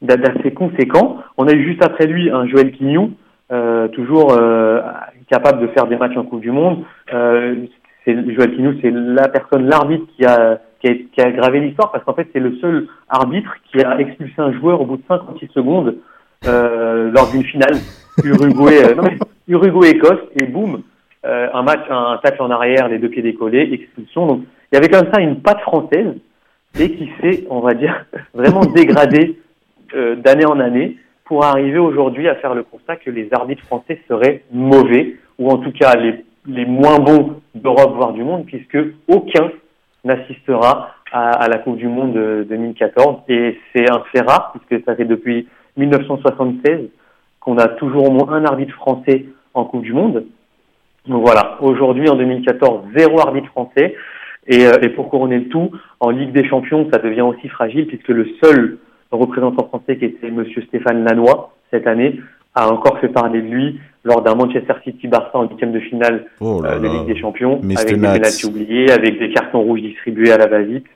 [0.00, 1.18] d'a- d'assez conséquent.
[1.36, 3.10] On a eu juste après lui un Joël Quignou, euh,
[3.92, 4.80] toujours euh,
[5.30, 6.84] capable de faire des matchs en Coupe du Monde.
[7.12, 7.56] Euh,
[8.04, 12.14] c'est Joël Quignou, c'est la personne, l'arbitre qui a qui a, gravé l'histoire parce qu'en
[12.14, 15.96] fait c'est le seul arbitre qui a expulsé un joueur au bout de 56 secondes
[16.46, 17.74] euh, lors d'une finale
[18.22, 18.94] Uruguay, euh,
[19.48, 20.82] Uruguay-Écosse et boum,
[21.26, 24.26] euh, un match, un tacle en arrière, les deux pieds décollés, expulsion.
[24.26, 26.14] Donc il y avait comme ça une patte française
[26.78, 29.38] et qui s'est, on va dire, vraiment dégradée
[29.94, 30.96] euh, d'année en année
[31.28, 35.58] pour arriver aujourd'hui à faire le constat que les arbitres français seraient mauvais ou en
[35.58, 39.50] tout cas les, les moins bons d'Europe voire du monde puisque aucun
[40.04, 44.96] n'assistera à, la Coupe du Monde de 2014 et c'est un fait rare puisque ça
[44.96, 46.88] fait depuis 1976
[47.40, 50.24] qu'on a toujours au moins un arbitre français en Coupe du Monde.
[51.06, 53.94] Donc voilà, aujourd'hui en 2014, zéro arbitre français.
[54.50, 55.70] Euh, et pour couronner le tout,
[56.00, 58.78] en Ligue des Champions, ça devient aussi fragile puisque le seul
[59.10, 62.20] représentant français qui était Monsieur Stéphane Lannoy cette année
[62.54, 66.60] a encore fait parler de lui lors d'un Manchester City-Barça en huitième de finale Oh
[66.62, 66.88] là euh, de.
[66.88, 67.78] Ligue des Champions, Mr.
[67.78, 70.86] avec des pénaltys oubliés, avec des cartons rouges distribués à la va-vite.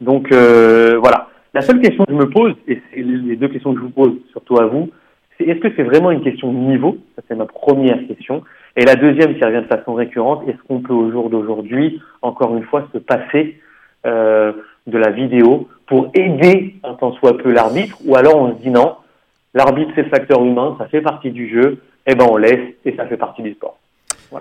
[0.00, 1.28] Donc euh, voilà.
[1.52, 3.90] La seule question que je me pose, et c'est les deux questions que je vous
[3.90, 4.90] pose surtout à vous,
[5.36, 6.98] c'est est-ce que c'est vraiment une question de niveau?
[7.16, 8.42] Ça c'est ma première question.
[8.76, 12.56] Et la deuxième qui revient de façon récurrente, est-ce qu'on peut au jour d'aujourd'hui, encore
[12.56, 13.58] une fois, se passer
[14.06, 14.52] euh,
[14.86, 18.70] de la vidéo pour aider un tant soit peu l'arbitre, ou alors on se dit
[18.70, 18.94] non,
[19.54, 22.94] l'arbitre c'est le facteur humain, ça fait partie du jeu, et ben on laisse et
[22.96, 23.76] ça fait partie du sport.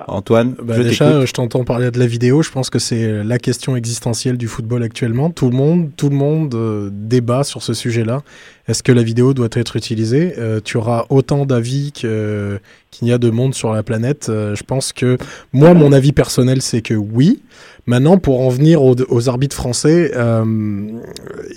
[0.08, 2.44] Antoine, Bah, je déjà, euh, je t'entends parler de la vidéo.
[2.44, 5.32] Je pense que c'est la question existentielle du football actuellement.
[5.32, 8.22] Tout le monde, tout le monde euh, débat sur ce sujet-là.
[8.68, 10.34] Est-ce que la vidéo doit être utilisée?
[10.38, 12.60] Euh, Tu auras autant d'avis qu'il
[13.02, 14.28] y a de monde sur la planète.
[14.30, 15.18] Euh, je pense que
[15.54, 17.42] moi, mon avis personnel, c'est que oui.
[17.90, 20.44] Maintenant, pour en venir aux, aux arbitres français, euh,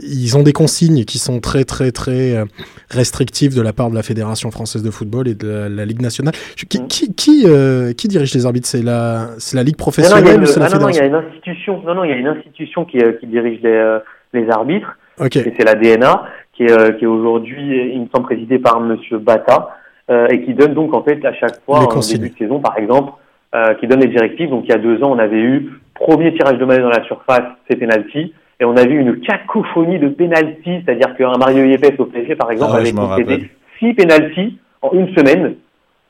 [0.03, 2.47] ils ont des consignes qui sont très, très, très euh,
[2.91, 6.01] restrictives de la part de la Fédération française de football et de la, la Ligue
[6.01, 6.33] nationale.
[6.57, 8.67] Je- Qui, qui, qui, euh, qui dirige les arbitres?
[8.67, 11.01] C'est la, Ligue Non, non, professionnelle une, ou c'est la ah, non, non, il y
[11.01, 11.83] a une institution.
[11.85, 13.99] Non, non, il y a une institution qui, qui dirige les,
[14.33, 14.97] les arbitres.
[15.21, 15.37] Ok.
[15.37, 16.23] Et c'est la DNA
[16.57, 19.69] qui est, qui est aujourd'hui, il me semble, présidée par Monsieur Bata
[20.11, 22.79] euh, et qui donne donc en fait à chaque fois en début de saison, par
[22.79, 23.13] exemple,
[23.55, 24.49] euh, qui donne les directives.
[24.49, 25.71] Donc il y a deux ans, on avait eu
[26.03, 28.35] premier tirage de maillot dans la surface, c'est penalty.
[28.61, 32.51] Et on a vu une cacophonie de penalty, c'est-à-dire qu'un Mario Yepes au PSG, par
[32.51, 35.57] exemple, Ah ouais, avait concédé six penalties en une semaine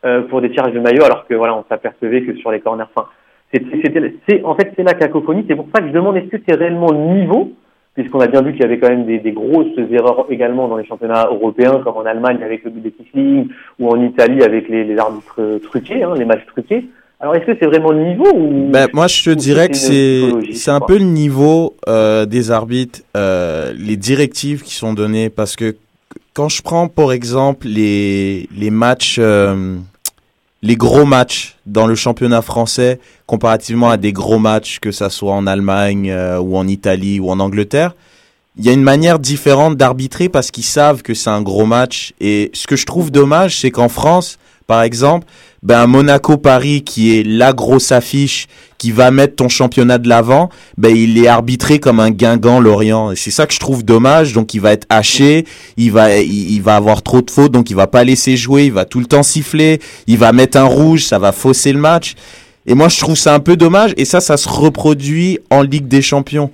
[0.05, 2.84] euh, pour des tirages de maillot, alors que voilà, on s'apercevait que sur les corners
[2.95, 3.07] fins.
[3.55, 5.45] C'est, en fait, c'est la cacophonie.
[5.49, 7.53] C'est pour ça que je demande est-ce que c'est réellement le niveau,
[7.95, 10.78] puisqu'on a bien vu qu'il y avait quand même des, des grosses erreurs également dans
[10.78, 14.68] les championnats européens, comme en Allemagne avec le but de Kissling, ou en Italie avec
[14.68, 16.86] les, les arbitres euh, truqués, hein, les matchs truqués.
[17.23, 20.29] Alors, est-ce que c'est vraiment le niveau ou Ben, moi, je te dirais que c'est
[20.55, 25.55] c'est un peu le niveau euh, des arbitres, euh, les directives qui sont données, parce
[25.55, 25.77] que
[26.35, 29.77] quand je prends, par exemple, les, les matchs, euh,
[30.62, 35.33] les gros matchs dans le championnat français comparativement à des gros matchs que ça soit
[35.33, 37.95] en Allemagne ou en Italie ou en Angleterre,
[38.57, 42.14] il y a une manière différente d'arbitrer parce qu'ils savent que c'est un gros match.
[42.20, 45.27] Et ce que je trouve dommage, c'est qu'en France, par exemple,
[45.63, 48.49] ben Monaco-Paris, qui est la grosse affiche,
[48.79, 53.13] qui va mettre ton championnat de l'avant, ben il est arbitré comme un Guingamp-Lorient.
[53.13, 54.33] Et c'est ça que je trouve dommage.
[54.33, 55.47] Donc il va être haché,
[55.77, 58.73] il va, il, va avoir trop de fautes, donc il va pas laisser jouer, il
[58.73, 62.15] va tout le temps siffler, il va mettre un rouge, ça va fausser le match.
[62.67, 63.95] Et moi je trouve ça un peu dommage.
[63.97, 66.51] Et ça, ça se reproduit en Ligue des Champions.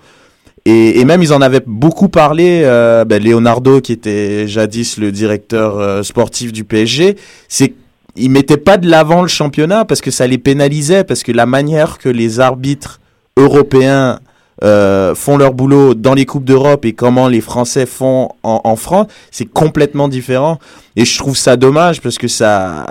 [0.66, 5.12] Et, et même ils en avaient beaucoup parlé, euh, ben, Leonardo qui était jadis le
[5.12, 7.16] directeur euh, sportif du PSG,
[7.48, 7.72] c'est
[8.18, 11.46] ils mettaient pas de l'avant le championnat parce que ça les pénalisait, parce que la
[11.46, 13.00] manière que les arbitres
[13.36, 14.18] européens
[14.64, 18.76] euh, font leur boulot dans les coupes d'Europe et comment les Français font en, en
[18.76, 20.58] France, c'est complètement différent.
[20.96, 22.86] Et je trouve ça dommage parce que ça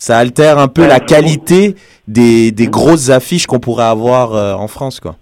[0.00, 1.76] ça altère un peu Ouais, la qualité
[2.08, 5.16] des, des grosses affiches qu'on pourrait avoir euh, en France, quoi.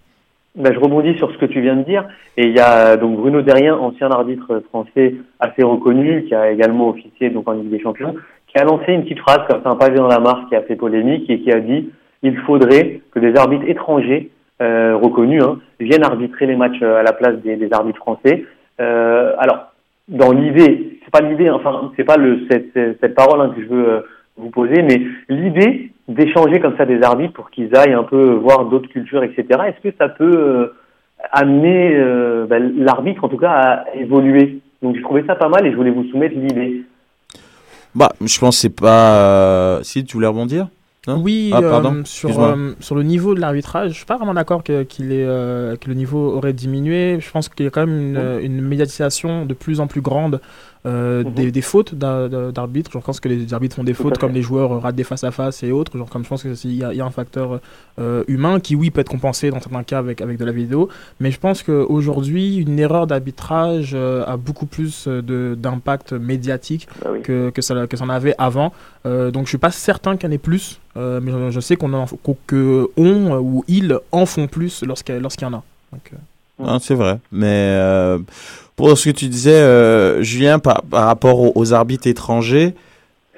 [0.55, 2.05] Ben, je rebondis sur ce que tu viens de dire.
[2.37, 6.89] Et il y a donc Bruno Derrien, ancien arbitre français assez reconnu, qui a également
[6.89, 8.15] officié donc en Ligue des Champions,
[8.49, 10.63] qui a lancé une petite phrase comme ça, un pavé dans la mare qui a
[10.63, 11.91] fait polémique et qui a dit
[12.23, 14.31] il faudrait que des arbitres étrangers
[14.61, 18.45] euh, reconnus hein, viennent arbitrer les matchs euh, à la place des, des arbitres français.
[18.81, 19.73] Euh, alors,
[20.09, 23.63] dans l'idée, c'est pas l'idée, enfin, c'est pas le cette, cette cette parole hein, que
[23.63, 24.01] je veux euh,
[24.37, 28.65] vous poser, mais l'idée d'échanger comme ça des arbitres pour qu'ils aillent un peu voir
[28.65, 29.45] d'autres cultures, etc.
[29.67, 30.75] Est-ce que ça peut euh,
[31.33, 34.61] amener euh, ben, l'arbitre, en tout cas, à évoluer?
[34.83, 36.83] Donc, je trouvais ça pas mal et je voulais vous soumettre l'idée.
[37.99, 39.15] Bah, je pense que c'est pas.
[39.17, 40.69] euh, Si tu voulais rebondir
[41.09, 41.21] Non?
[41.21, 44.35] Oui, Ah, pardon, euh, sur, euh, sur le niveau de l'arbitrage, je suis pas vraiment
[44.35, 47.19] d'accord que, qu'il est, euh, que le niveau aurait diminué.
[47.21, 50.41] Je pense qu'il y a quand même une, une médiatisation de plus en plus grande
[50.87, 51.35] euh, Mhm.
[51.35, 52.91] des, des fautes d'a- d'a- d'arbitres.
[52.93, 55.05] Je pense que les arbitres font des Tout fautes comme les joueurs euh, ratent des
[55.05, 55.97] face-à-face et autres.
[55.99, 57.61] Genre, comme je pense qu'il y, y a un facteur
[57.99, 60.89] euh, humain qui, oui, peut être compensé dans certains cas avec, avec de la vidéo.
[61.21, 67.11] Mais je pense qu'aujourd'hui, une erreur d'arbitrage euh, a beaucoup plus de, d'impact médiatique Bah
[67.13, 67.23] oui.
[67.23, 68.73] que, que, ça, que ça en avait avant.
[69.07, 71.61] Euh, donc je suis pas certain qu'il y en ait plus, euh, mais je, je
[71.61, 75.63] sais qu'on qu'o- que on ou ils en font plus lorsqu'il lorsqu'il y en a.
[75.93, 76.17] Donc, euh,
[76.67, 77.19] Ah, c'est vrai.
[77.33, 77.47] Mais
[77.79, 78.19] euh,
[78.79, 82.75] pour ce que tu disais, euh, Julien, par, par rapport aux, aux arbitres étrangers,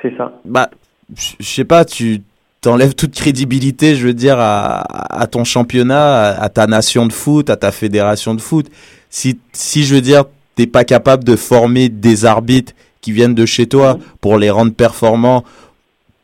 [0.02, 0.32] C'est ça.
[0.44, 0.70] bah,
[1.16, 2.20] je sais pas, tu
[2.60, 4.80] t'enlèves toute crédibilité, je veux dire, à,
[5.22, 8.66] à ton championnat, à, à ta nation de foot, à ta fédération de foot.
[9.08, 10.24] Si, si je veux dire,
[10.56, 14.74] t'es pas capable de former des arbitres qui viennent de chez toi pour les rendre
[14.74, 15.42] performants,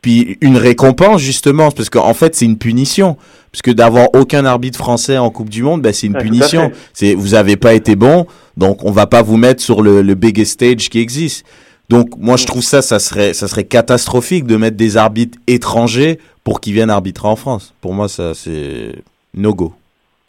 [0.01, 3.17] puis une récompense justement, parce qu'en fait c'est une punition,
[3.51, 6.71] parce que d'avoir aucun arbitre français en Coupe du Monde, ben, c'est une punition.
[6.93, 8.27] C'est vous avez pas été bon,
[8.57, 11.45] donc on va pas vous mettre sur le, le biggest stage qui existe.
[11.89, 16.19] Donc moi je trouve ça, ça serait, ça serait catastrophique de mettre des arbitres étrangers
[16.43, 17.73] pour qu'ils viennent arbitrer en France.
[17.79, 18.91] Pour moi ça c'est
[19.33, 19.73] no go.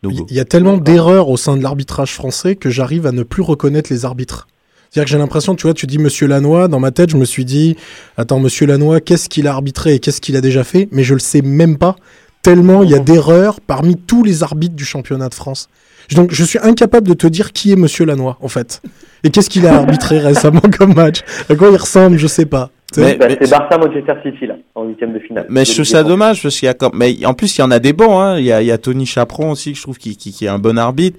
[0.04, 0.26] No go.
[0.30, 3.42] Il y a tellement d'erreurs au sein de l'arbitrage français que j'arrive à ne plus
[3.42, 4.46] reconnaître les arbitres.
[4.90, 7.26] C'est-à-dire que j'ai l'impression, tu vois, tu dis Monsieur Lannoy, dans ma tête, je me
[7.26, 7.76] suis dit,
[8.16, 10.88] attends, Monsieur Lannoy, qu'est-ce qu'il a arbitré et qu'est-ce qu'il a déjà fait?
[10.92, 11.96] Mais je le sais même pas,
[12.42, 15.68] tellement il y a d'erreurs parmi tous les arbitres du championnat de France.
[16.14, 18.80] Donc je suis incapable de te dire qui est Monsieur Lannoy, en fait.
[19.24, 21.20] Et qu'est-ce qu'il a arbitré récemment comme match?
[21.50, 22.70] À quoi il ressemble, je sais pas.
[22.96, 25.46] Mais- Bah, c'est Barça-Manchester City, là, en huitième de finale.
[25.50, 27.64] Mais je trouve ça dommage parce qu'il y a comme, mais en plus il y
[27.64, 28.18] en a des bons.
[28.18, 28.38] Hein.
[28.38, 30.46] Il y a, il y a Tony Chaperon aussi que je trouve qui, qui, qui
[30.46, 31.18] est un bon arbitre.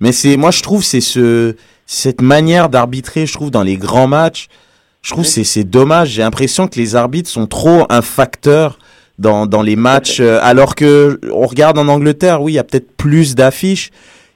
[0.00, 4.06] Mais c'est, moi je trouve c'est ce, cette manière d'arbitrer, je trouve dans les grands
[4.08, 4.48] matchs,
[5.02, 5.30] je trouve Oui.
[5.30, 6.10] c'est c'est dommage.
[6.10, 8.78] J'ai l'impression que les arbitres sont trop un facteur
[9.18, 12.64] dans dans les matchs, euh, alors que on regarde en Angleterre, oui il y a
[12.64, 13.90] peut-être plus d'affiches.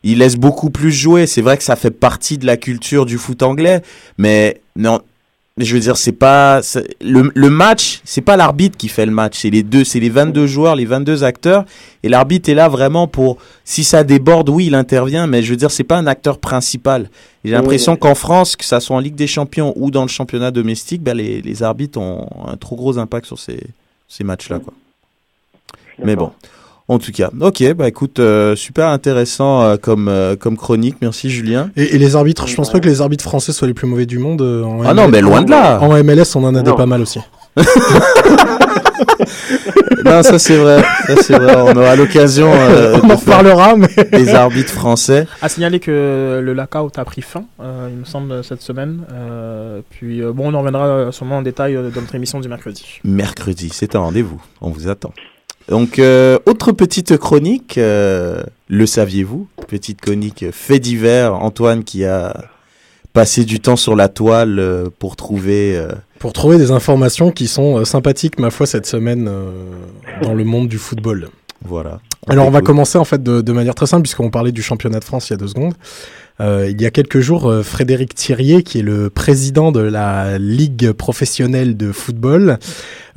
[0.04, 1.26] Ils laissent beaucoup plus jouer.
[1.26, 3.82] C'est vrai que ça fait partie de la culture du foot anglais,
[4.18, 5.00] mais non,
[5.56, 6.60] je veux dire, c'est pas
[7.00, 10.10] le, le match, c'est pas l'arbitre qui fait le match, c'est les deux, c'est les
[10.10, 11.64] 22 joueurs, les 22 acteurs,
[12.02, 15.56] et l'arbitre est là vraiment pour si ça déborde, oui, il intervient, mais je veux
[15.56, 17.08] dire, c'est pas un acteur principal.
[17.44, 20.50] J'ai l'impression qu'en France, que ça soit en Ligue des Champions ou dans le championnat
[20.50, 23.60] domestique, ben les, les arbitres ont un trop gros impact sur ces
[24.08, 24.72] ces matchs-là, quoi.
[26.02, 26.32] Mais bon.
[26.86, 31.30] En tout cas, ok, bah écoute, euh, super intéressant euh, comme euh, comme chronique, merci
[31.30, 31.70] Julien.
[31.76, 34.04] Et, et les arbitres, je pense pas que les arbitres français soient les plus mauvais
[34.04, 34.42] du monde.
[34.42, 35.80] euh, En Ah non, mais loin de là.
[35.80, 37.20] En MLS, on en a des pas mal aussi.
[40.04, 41.56] non, ça c'est vrai, ça c'est vrai.
[41.56, 43.88] On aura l'occasion euh, on en reparlera, mais.
[44.12, 45.26] des arbitres français.
[45.40, 49.00] À signaler que le lockout a pris fin, euh, il me semble, cette semaine.
[49.12, 52.84] Euh, puis euh, bon, on en reviendra sûrement en détail dans notre émission du mercredi.
[53.04, 54.42] Mercredi, c'est un rendez-vous.
[54.60, 55.12] On vous attend.
[55.68, 59.46] Donc, euh, autre petite chronique, euh, le saviez-vous?
[59.66, 61.34] Petite chronique fait divers.
[61.34, 62.44] Antoine qui a
[63.14, 65.88] passé du temps sur la toile euh, pour trouver euh,
[66.18, 69.50] pour trouver des informations qui sont euh, sympathiques, ma foi, cette semaine euh,
[70.22, 71.28] dans le monde du football.
[71.64, 72.00] Voilà.
[72.28, 74.98] Alors on va commencer en fait de, de manière très simple puisqu'on parlait du championnat
[74.98, 75.74] de France il y a deux secondes.
[76.40, 80.38] Euh, il y a quelques jours, euh, Frédéric Thirier, qui est le président de la
[80.38, 82.58] Ligue professionnelle de football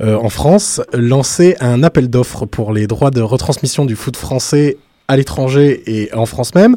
[0.00, 4.76] euh, en France, lançait un appel d'offres pour les droits de retransmission du foot français
[5.08, 6.76] à l'étranger et en France même.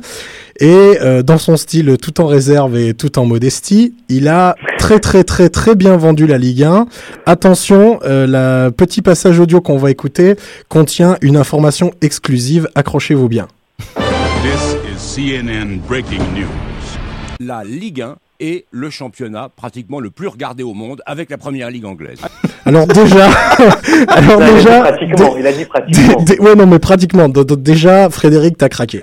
[0.62, 0.94] Et
[1.26, 5.50] dans son style tout en réserve et tout en modestie, il a très très très
[5.50, 6.86] très bien vendu la Ligue 1.
[7.26, 10.36] Attention, le petit passage audio qu'on va écouter
[10.70, 13.50] contient une information exclusive, accrochez-vous bien.
[15.16, 16.48] CNN breaking news.
[17.42, 21.70] la Ligue 1 est le championnat pratiquement le plus regardé au monde avec la première
[21.70, 22.20] ligue anglaise.
[22.66, 23.26] Alors déjà,
[24.08, 26.26] alors Il a dit déjà, pratiquement, il a dit pratiquement.
[26.46, 27.28] Ouais non mais pratiquement.
[27.28, 29.02] Donc, donc, déjà Frédéric t'as craqué.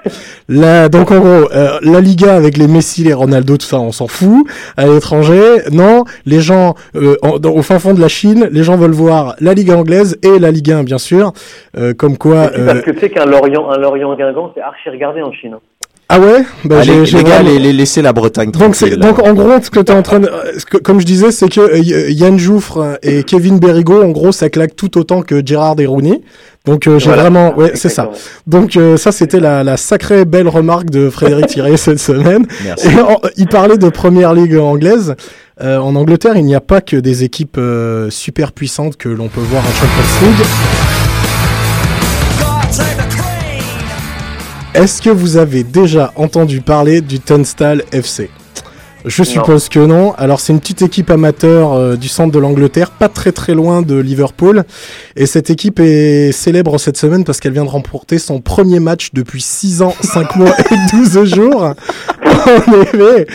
[0.48, 3.90] Là donc en gros euh, la Liga avec les Messi, les Ronaldo tout ça on
[3.92, 4.46] s'en fout.
[4.76, 5.42] À l'étranger
[5.72, 8.92] non les gens euh, en- dans- au fin fond de la Chine les gens veulent
[8.92, 11.32] voir la Ligue anglaise et la Ligue 1 bien sûr.
[11.76, 12.50] Euh, comme quoi.
[12.54, 15.32] C'est euh, Parce que tu sais qu'un Lorient, un Lorient Guingamp, c'est archi regardé en
[15.32, 15.56] Chine.
[16.10, 18.86] Ah ouais bah, Allez, j'ai- les gars, vraiment- les, les- laissez la Bretagne Donc, c'est,
[18.86, 18.98] tranquille.
[18.98, 19.08] là.
[19.12, 21.30] donc en gros, ce que tu es en train de, euh, que- comme je disais,
[21.32, 25.44] c'est que euh, Yann Jouffre et Kevin Berrigo, en gros, ça claque tout autant que
[25.44, 26.22] Gérard et Rooney.
[26.64, 27.22] Donc euh, j'ai Voilà.
[27.22, 28.10] vraiment, ouais, c'est ça.
[28.46, 32.46] Donc euh, ça, c'était la, la sacrée belle remarque de Frédéric Thierry cette semaine.
[32.64, 32.88] Merci.
[32.88, 35.14] Et en- il parlait de première ligue anglaise.
[35.60, 39.28] Euh, en Angleterre, il n'y a pas que des équipes euh, super puissantes que l'on
[39.28, 40.46] peut voir en Champions League.
[44.78, 48.30] Est-ce que vous avez déjà entendu parler du Tunstall FC
[49.04, 50.14] Je suppose que non.
[50.14, 53.82] Alors c'est une petite équipe amateur euh, du centre de l'Angleterre, pas très très loin
[53.82, 54.62] de Liverpool.
[55.16, 59.08] Et cette équipe est célèbre cette semaine parce qu'elle vient de remporter son premier match
[59.14, 61.74] depuis 6 ans, 5 mois et 12 jours.
[62.46, 63.26] En effet,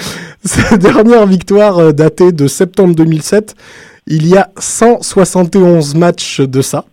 [0.45, 3.53] sa dernière victoire euh, datée de septembre 2007,
[4.07, 6.85] il y a 171 matchs de ça.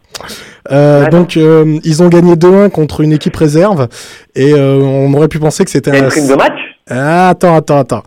[0.70, 3.88] Euh, donc euh, ils ont gagné 2-1 contre une équipe réserve
[4.34, 6.08] et euh, on aurait pu penser que c'était un...
[6.08, 6.58] prime de match
[6.88, 8.02] Ah, attends, attends, attends.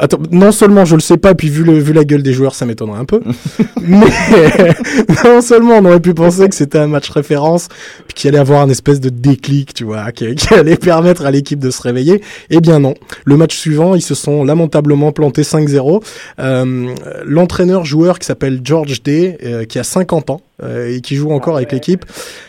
[0.00, 2.54] Attends, non seulement je le sais pas, puis vu, le, vu la gueule des joueurs,
[2.54, 3.20] ça m'étonnerait un peu.
[3.80, 4.06] mais
[5.24, 7.68] non seulement on aurait pu penser que c'était un match référence,
[8.06, 11.30] puis qu'il allait avoir un espèce de déclic, tu vois, qui, qui allait permettre à
[11.30, 12.22] l'équipe de se réveiller.
[12.50, 12.94] Eh bien non.
[13.24, 16.02] Le match suivant, ils se sont lamentablement plantés 5-0.
[16.38, 16.94] Euh,
[17.24, 21.56] L'entraîneur-joueur qui s'appelle George Day, euh, qui a 50 ans euh, et qui joue encore
[21.56, 22.04] avec l'équipe,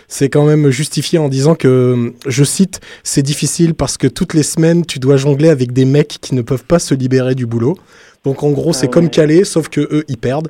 [0.07, 4.43] c'est quand même justifié en disant que, je cite, c'est difficile parce que toutes les
[4.43, 7.77] semaines, tu dois jongler avec des mecs qui ne peuvent pas se libérer du boulot.
[8.23, 9.11] Donc en gros, c'est Ah comme ouais.
[9.11, 10.49] Calais, sauf que eux, ils perdent.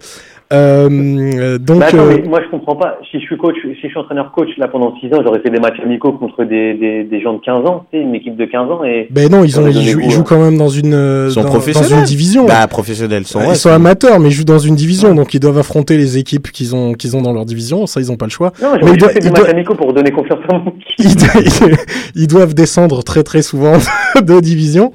[0.51, 2.97] Euh, donc, Mais attends, euh, mais moi je comprends pas.
[3.11, 5.51] Si je suis coach, si je suis entraîneur coach là pendant 6 ans, j'aurais fait
[5.51, 8.35] des matchs amicaux contre des, des, des gens de 15 ans, tu sais, une équipe
[8.35, 10.95] de 15 ans et ben non, ils, ont, ils, jouent, ils quand même dans une,
[10.95, 12.45] euh, Ils sont dans, une division.
[12.47, 13.41] Bah, professionnels sont.
[13.47, 16.51] Ils sont amateurs, mais ils jouent dans une division, donc ils doivent affronter les équipes
[16.51, 17.85] qu'ils ont, qu'ils ont dans leur division.
[17.85, 18.51] Ça, ils ont pas le choix.
[18.59, 20.73] non, Mais j'aurais il doit- juste fait des matchs amicaux pour donner confiance à mon
[20.97, 21.75] ils,
[22.15, 23.73] ils doivent descendre très très souvent
[24.21, 24.93] de division.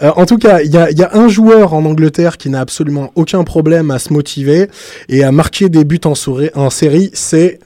[0.00, 3.44] Euh, en tout cas, il y a, un joueur en Angleterre qui n'a absolument aucun
[3.44, 4.68] problème à se motiver
[5.08, 7.58] et à marquer des buts en série, c'est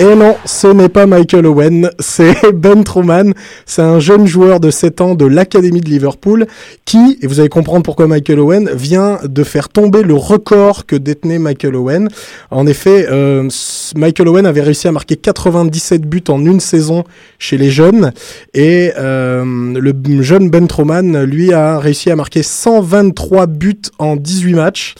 [0.00, 3.32] Et non, ce n'est pas Michael Owen, c'est Ben Truman.
[3.66, 6.46] C'est un jeune joueur de 7 ans de l'Académie de Liverpool
[6.84, 10.94] qui, et vous allez comprendre pourquoi Michael Owen, vient de faire tomber le record que
[10.94, 12.08] détenait Michael Owen.
[12.52, 13.48] En effet, euh,
[13.96, 17.02] Michael Owen avait réussi à marquer 97 buts en une saison
[17.40, 18.12] chez les jeunes
[18.54, 24.54] et euh, le jeune Ben Truman, lui, a réussi à marquer 123 buts en 18
[24.54, 24.94] matchs.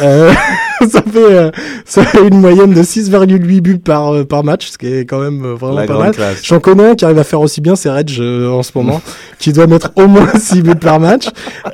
[0.00, 0.32] Euh,
[0.90, 1.50] ça fait euh,
[1.84, 5.20] ça fait une moyenne de 6,8 buts par euh, par match, ce qui est quand
[5.20, 6.14] même euh, vraiment La pas mal.
[6.42, 9.00] J'en connais un qui arrive à faire aussi bien, c'est Reg euh, en ce moment,
[9.38, 11.28] qui doit mettre au moins 6 buts par match.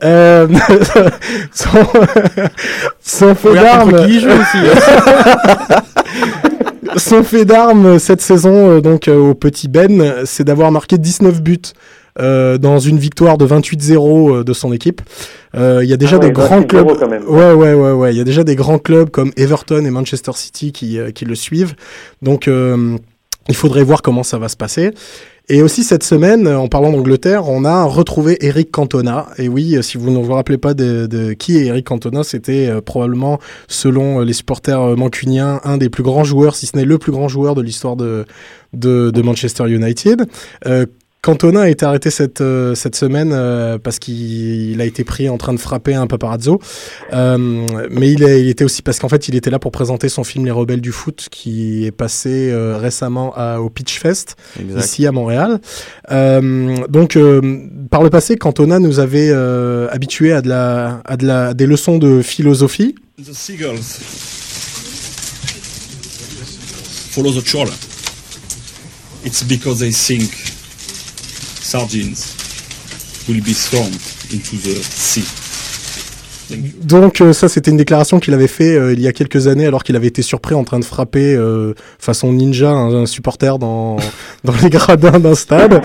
[0.05, 0.47] Euh,
[1.53, 1.69] son,
[3.01, 3.97] son fait d'armes,
[6.97, 11.43] son fait d'armes cette saison, euh, donc euh, au petit Ben, c'est d'avoir marqué 19
[11.43, 11.59] buts.
[12.21, 15.01] Euh, dans une victoire de 28-0 euh, de son équipe.
[15.55, 16.99] Euh, Il y a déjà Ah ouais, des grands 28-0 clubs.
[16.99, 17.25] quand même.
[17.27, 18.15] Ouais, ouais, ouais, ouais.
[18.15, 21.35] Il y a déjà des grands clubs comme Everton et Manchester City qui, qui le
[21.35, 21.75] suivent.
[22.21, 22.97] Donc, euh,
[23.49, 24.93] il faudrait voir comment ça va se passer.
[25.49, 29.27] Et aussi cette semaine, en parlant d'Angleterre, on a retrouvé Eric Cantona.
[29.39, 32.69] Et oui, si vous ne vous rappelez pas de, de qui est Eric Cantona, c'était
[32.69, 36.97] euh, probablement, selon les supporters mancuniens, un des plus grands joueurs, si ce n'est le
[36.97, 38.25] plus grand joueur de l'histoire de,
[38.73, 40.27] de, de Manchester United.
[40.67, 40.87] Euh,
[41.23, 45.29] Cantona a été arrêté cette, euh, cette semaine euh, parce qu'il il a été pris
[45.29, 46.61] en train de frapper un paparazzo.
[47.13, 47.39] Euh,
[47.91, 50.51] mais il, était aussi parce qu'en fait, il était là pour présenter son film Les
[50.51, 54.85] Rebelles du foot qui est passé euh, récemment à, au Pitch Fest Exact.
[54.85, 55.61] ici à Montréal.
[56.11, 61.17] Euh, donc, euh, par le passé, Cantona nous avait euh, habitués à, de la, à
[61.17, 62.97] de la, à des leçons de philosophie.
[63.25, 63.79] The seagulls
[67.13, 67.71] follow the trawler.
[69.25, 70.33] It's because they think
[71.63, 72.35] sardines
[73.29, 73.91] will be thrown
[74.33, 75.25] into the sea.
[76.83, 79.65] Donc euh, ça, c'était une déclaration qu'il avait fait euh, il y a quelques années
[79.67, 83.59] alors qu'il avait été surpris en train de frapper euh, façon ninja un, un supporter
[83.59, 83.97] dans,
[84.45, 85.83] dans les gradins d'un stade.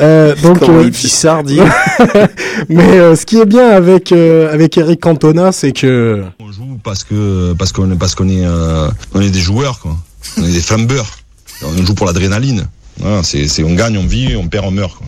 [0.00, 0.90] Euh, donc, euh,
[2.68, 6.78] mais euh, ce qui est bien avec euh, avec Eric Cantona, c'est que On joue
[6.82, 9.96] parce que parce qu'on est parce qu'on est euh, on est des joueurs quoi.
[10.36, 11.10] On est des flambeurs.
[11.62, 12.66] On joue pour l'adrénaline.
[13.00, 14.96] Voilà, c'est c'est on gagne, on vit, on perd, on meurt.
[14.96, 15.06] Quoi.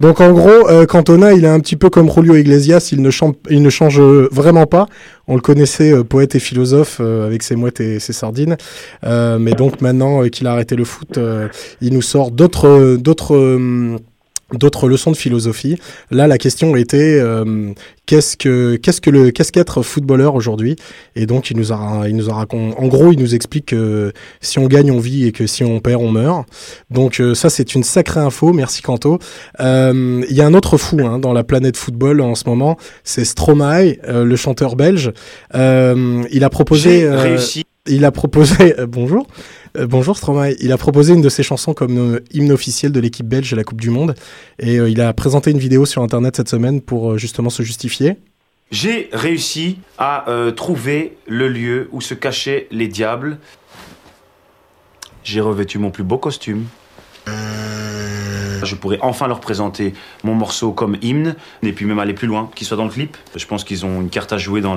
[0.00, 3.10] donc en gros, euh, Cantona, il est un petit peu comme Julio Iglesias, il ne
[3.10, 4.86] change il ne change vraiment pas.
[5.26, 8.56] On le connaissait euh, poète et philosophe euh, avec ses mouettes et ses sardines,
[9.04, 11.48] Euh, mais donc maintenant euh, qu'il a arrêté le foot, euh,
[11.80, 13.96] il nous sort d'autres d'autres euh,
[14.52, 15.78] d'autres leçons de philosophie.
[16.10, 17.72] Là, la question était euh,
[18.10, 20.76] qu'est-ce que qu'est-ce que le qu'est-ce qu'être footballeur aujourd'hui?
[21.14, 24.12] Et donc il nous a il nous a raconté en gros, il nous explique que
[24.40, 26.48] si on gagne, on vit et que si on perd, on meurt.
[26.90, 29.18] Donc euh, ça c'est une sacrée info, merci Canto.
[29.60, 32.76] Euh, Il y a un autre fou hein, dans la planète football en ce moment,
[33.04, 35.12] c'est Stromae, euh, le chanteur belge.
[35.54, 37.64] Euh, il a proposé euh, réussi.
[37.86, 39.26] il a proposé bonjour
[39.76, 40.54] Euh, bonjour Stromae.
[40.60, 43.56] Il a proposé une de ses chansons comme euh, hymne officiel de l'équipe belge à
[43.56, 44.14] la Coupe du Monde
[44.58, 48.16] et euh, il a présenté une vidéo sur internet cette semaine pour justement se justifier.
[48.72, 53.38] J'ai réussi à trouver le lieu où se cachaient les diables.
[55.24, 56.66] J'ai revêtu mon plus beau costume.
[57.26, 59.92] Je pourrais enfin leur présenter
[60.22, 63.16] mon morceau comme hymne et puis même aller plus loin, qu'il soit dans le clip.
[63.34, 64.76] Je pense qu'ils ont une carte à jouer dans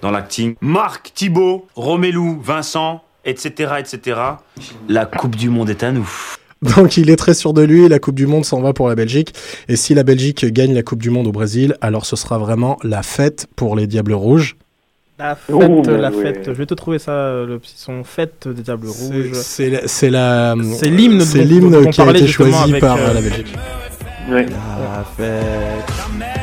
[0.00, 0.54] dans l'acting.
[0.62, 4.20] Marc, Thibaut, Romélou, Vincent, etc., etc.
[4.88, 6.08] La Coupe du Monde est à nous.
[6.76, 8.94] Donc il est très sûr de lui, la Coupe du Monde s'en va pour la
[8.94, 9.34] Belgique
[9.68, 12.78] et si la Belgique gagne la Coupe du Monde au Brésil, alors ce sera vraiment
[12.84, 14.56] la fête pour les Diables Rouges.
[15.18, 16.22] La fête, Oh, la ouais.
[16.22, 16.44] fête.
[16.46, 19.32] Je vais te trouver ça, euh, le petit son fête des Diables Rouges.
[19.34, 23.54] C'est la- c'est l'hymne c'est l'hymne qui a été choisi par euh, la Belgique.
[24.30, 24.46] Ouais.
[24.46, 26.41] La fête.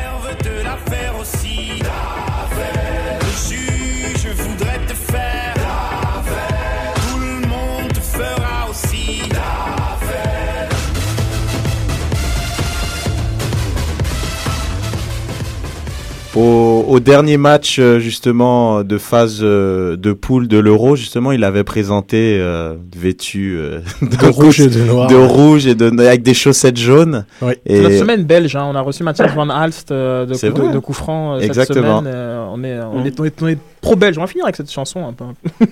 [16.36, 21.42] Au, au dernier match euh, justement de phase euh, de poule de l'Euro, justement, il
[21.42, 25.08] avait présenté euh, vêtu euh, De rouge et de noir.
[25.08, 27.24] de rouge et de avec des chaussettes jaunes.
[27.42, 27.54] Oui.
[27.66, 28.64] C'est Et notre semaine belge, hein.
[28.70, 30.72] on a reçu Mathias Van Alst euh, de, coup, de, vrai.
[30.74, 31.98] de coup franc euh, cette Exactement.
[31.98, 32.12] semaine.
[32.14, 34.70] euh, on, est, on, est, on, est, on est pro-belge, on va finir avec cette
[34.70, 35.24] chanson un peu.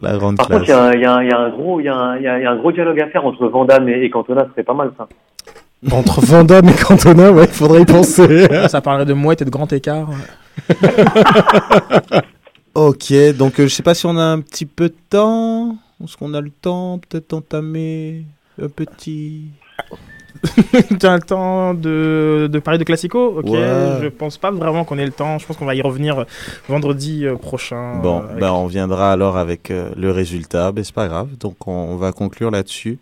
[0.00, 0.60] la grande Par classe.
[0.60, 2.16] contre, il y, a un- il y y a un gros, il y, a un-
[2.16, 4.02] il y a il y a un gros dialogue à faire entre Van Damme et,
[4.02, 5.06] et Cantona, ce serait pas mal ça.
[5.92, 8.48] Entre Van Damme et Cantona, ouais, il faudrait y penser.
[8.68, 10.08] ça parlerait de mouette et de grand écart.
[12.74, 15.76] Ok, donc euh, je sais pas si on a un petit peu de temps.
[16.04, 18.24] Est-ce qu'on a le temps peut-être d'entamer
[18.62, 19.46] un petit...
[21.00, 23.38] tu as le temps de, de parler de Classico?
[23.38, 23.98] Ok, Ouais.
[24.02, 25.38] je pense pas vraiment qu'on ait le temps.
[25.38, 26.24] Je pense qu'on va y revenir
[26.68, 27.96] vendredi euh, prochain.
[28.00, 30.70] Bon, euh, avec- ben on viendra alors avec euh, le résultat.
[30.70, 31.30] Ben c'est pas grave.
[31.40, 32.98] Donc on, on va conclure là-dessus.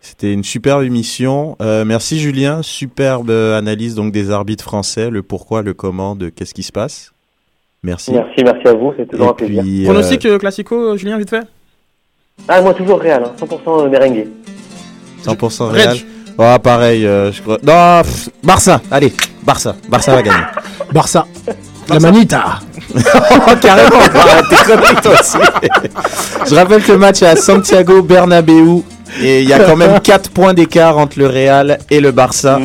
[0.00, 1.56] C'était une superbe émission.
[1.60, 6.28] Euh, merci Julien, superbe euh, analyse donc des arbitres français, le pourquoi, le comment, de
[6.28, 7.12] qu'est-ce qui se passe.
[7.82, 8.12] Merci.
[8.12, 9.62] Merci, merci à vous, c'est toujours Et un plaisir.
[9.62, 11.42] puis, euh, Pronostic euh, Classico, Julien, vite fait?
[12.48, 14.28] Ah, moi toujours Real, hein, 100% merengue.
[15.24, 15.74] 100% Reg.
[15.74, 15.96] Real.
[16.38, 17.06] Oh, pareil.
[17.06, 17.58] euh, je crois...
[17.62, 18.80] Non, pff, Barça.
[18.90, 19.12] Allez,
[19.44, 19.74] Barça.
[19.88, 20.44] Barça va gagner.
[20.92, 21.26] Barça.
[21.88, 22.58] La manita.
[22.94, 23.96] oh, carrément.
[23.96, 25.38] Arrête tes toi aussi.
[26.50, 28.82] je rappelle que le match est à Santiago Bernabéu
[29.22, 32.60] et il y a quand même 4 points d'écart entre le Real et le Barça.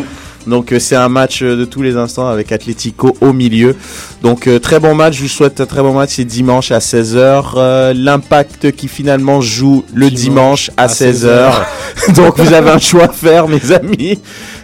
[0.47, 3.75] Donc euh, c'est un match euh, de tous les instants avec Atlético au milieu.
[4.23, 6.79] Donc euh, très bon match, je vous souhaite un très bon match, c'est dimanche à
[6.79, 7.93] 16h.
[7.93, 11.51] L'impact qui finalement joue le dimanche, à, à 16h.
[12.15, 14.19] Donc vous avez un choix à faire mes amis.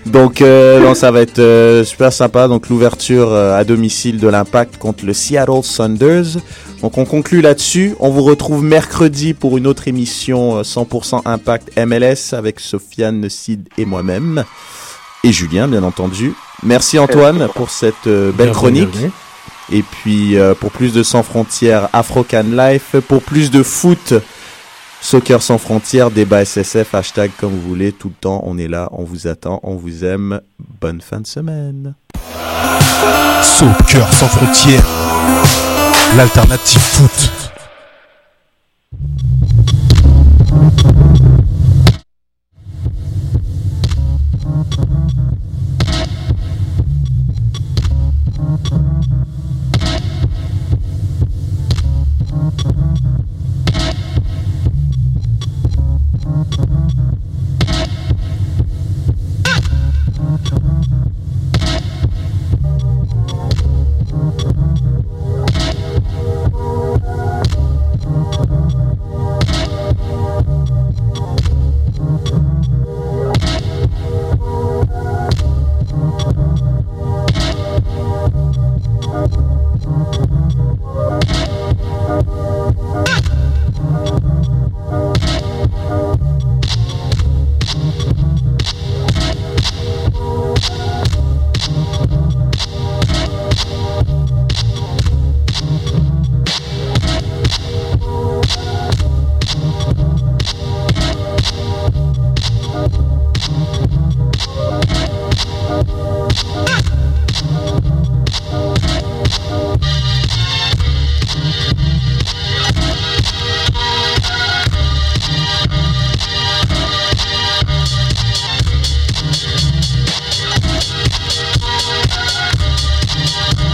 [0.07, 2.47] Donc euh, non, ça va être euh, super sympa.
[2.47, 6.37] Donc l'ouverture euh, à domicile de l'impact contre le Seattle Sounders.
[6.81, 7.95] Donc on conclut là-dessus.
[7.99, 13.67] On vous retrouve mercredi pour une autre émission euh, 100% Impact MLS avec Sofiane, Sid
[13.77, 14.43] et moi-même.
[15.23, 16.33] Et Julien, bien entendu.
[16.63, 18.89] Merci Antoine pour cette euh, belle chronique.
[18.91, 19.11] bienvenue.
[19.71, 24.13] Et puis euh, pour plus de Sans Frontières, Afrocan Life, pour plus de foot,
[25.01, 28.89] Soccer sans frontières, débat SSF, hashtag comme vous voulez, tout le temps, on est là,
[28.91, 30.41] on vous attend, on vous aime.
[30.81, 31.93] Bonne fin de semaine.
[33.43, 34.85] Soccer sans frontières,
[36.15, 37.36] l'alternative foot.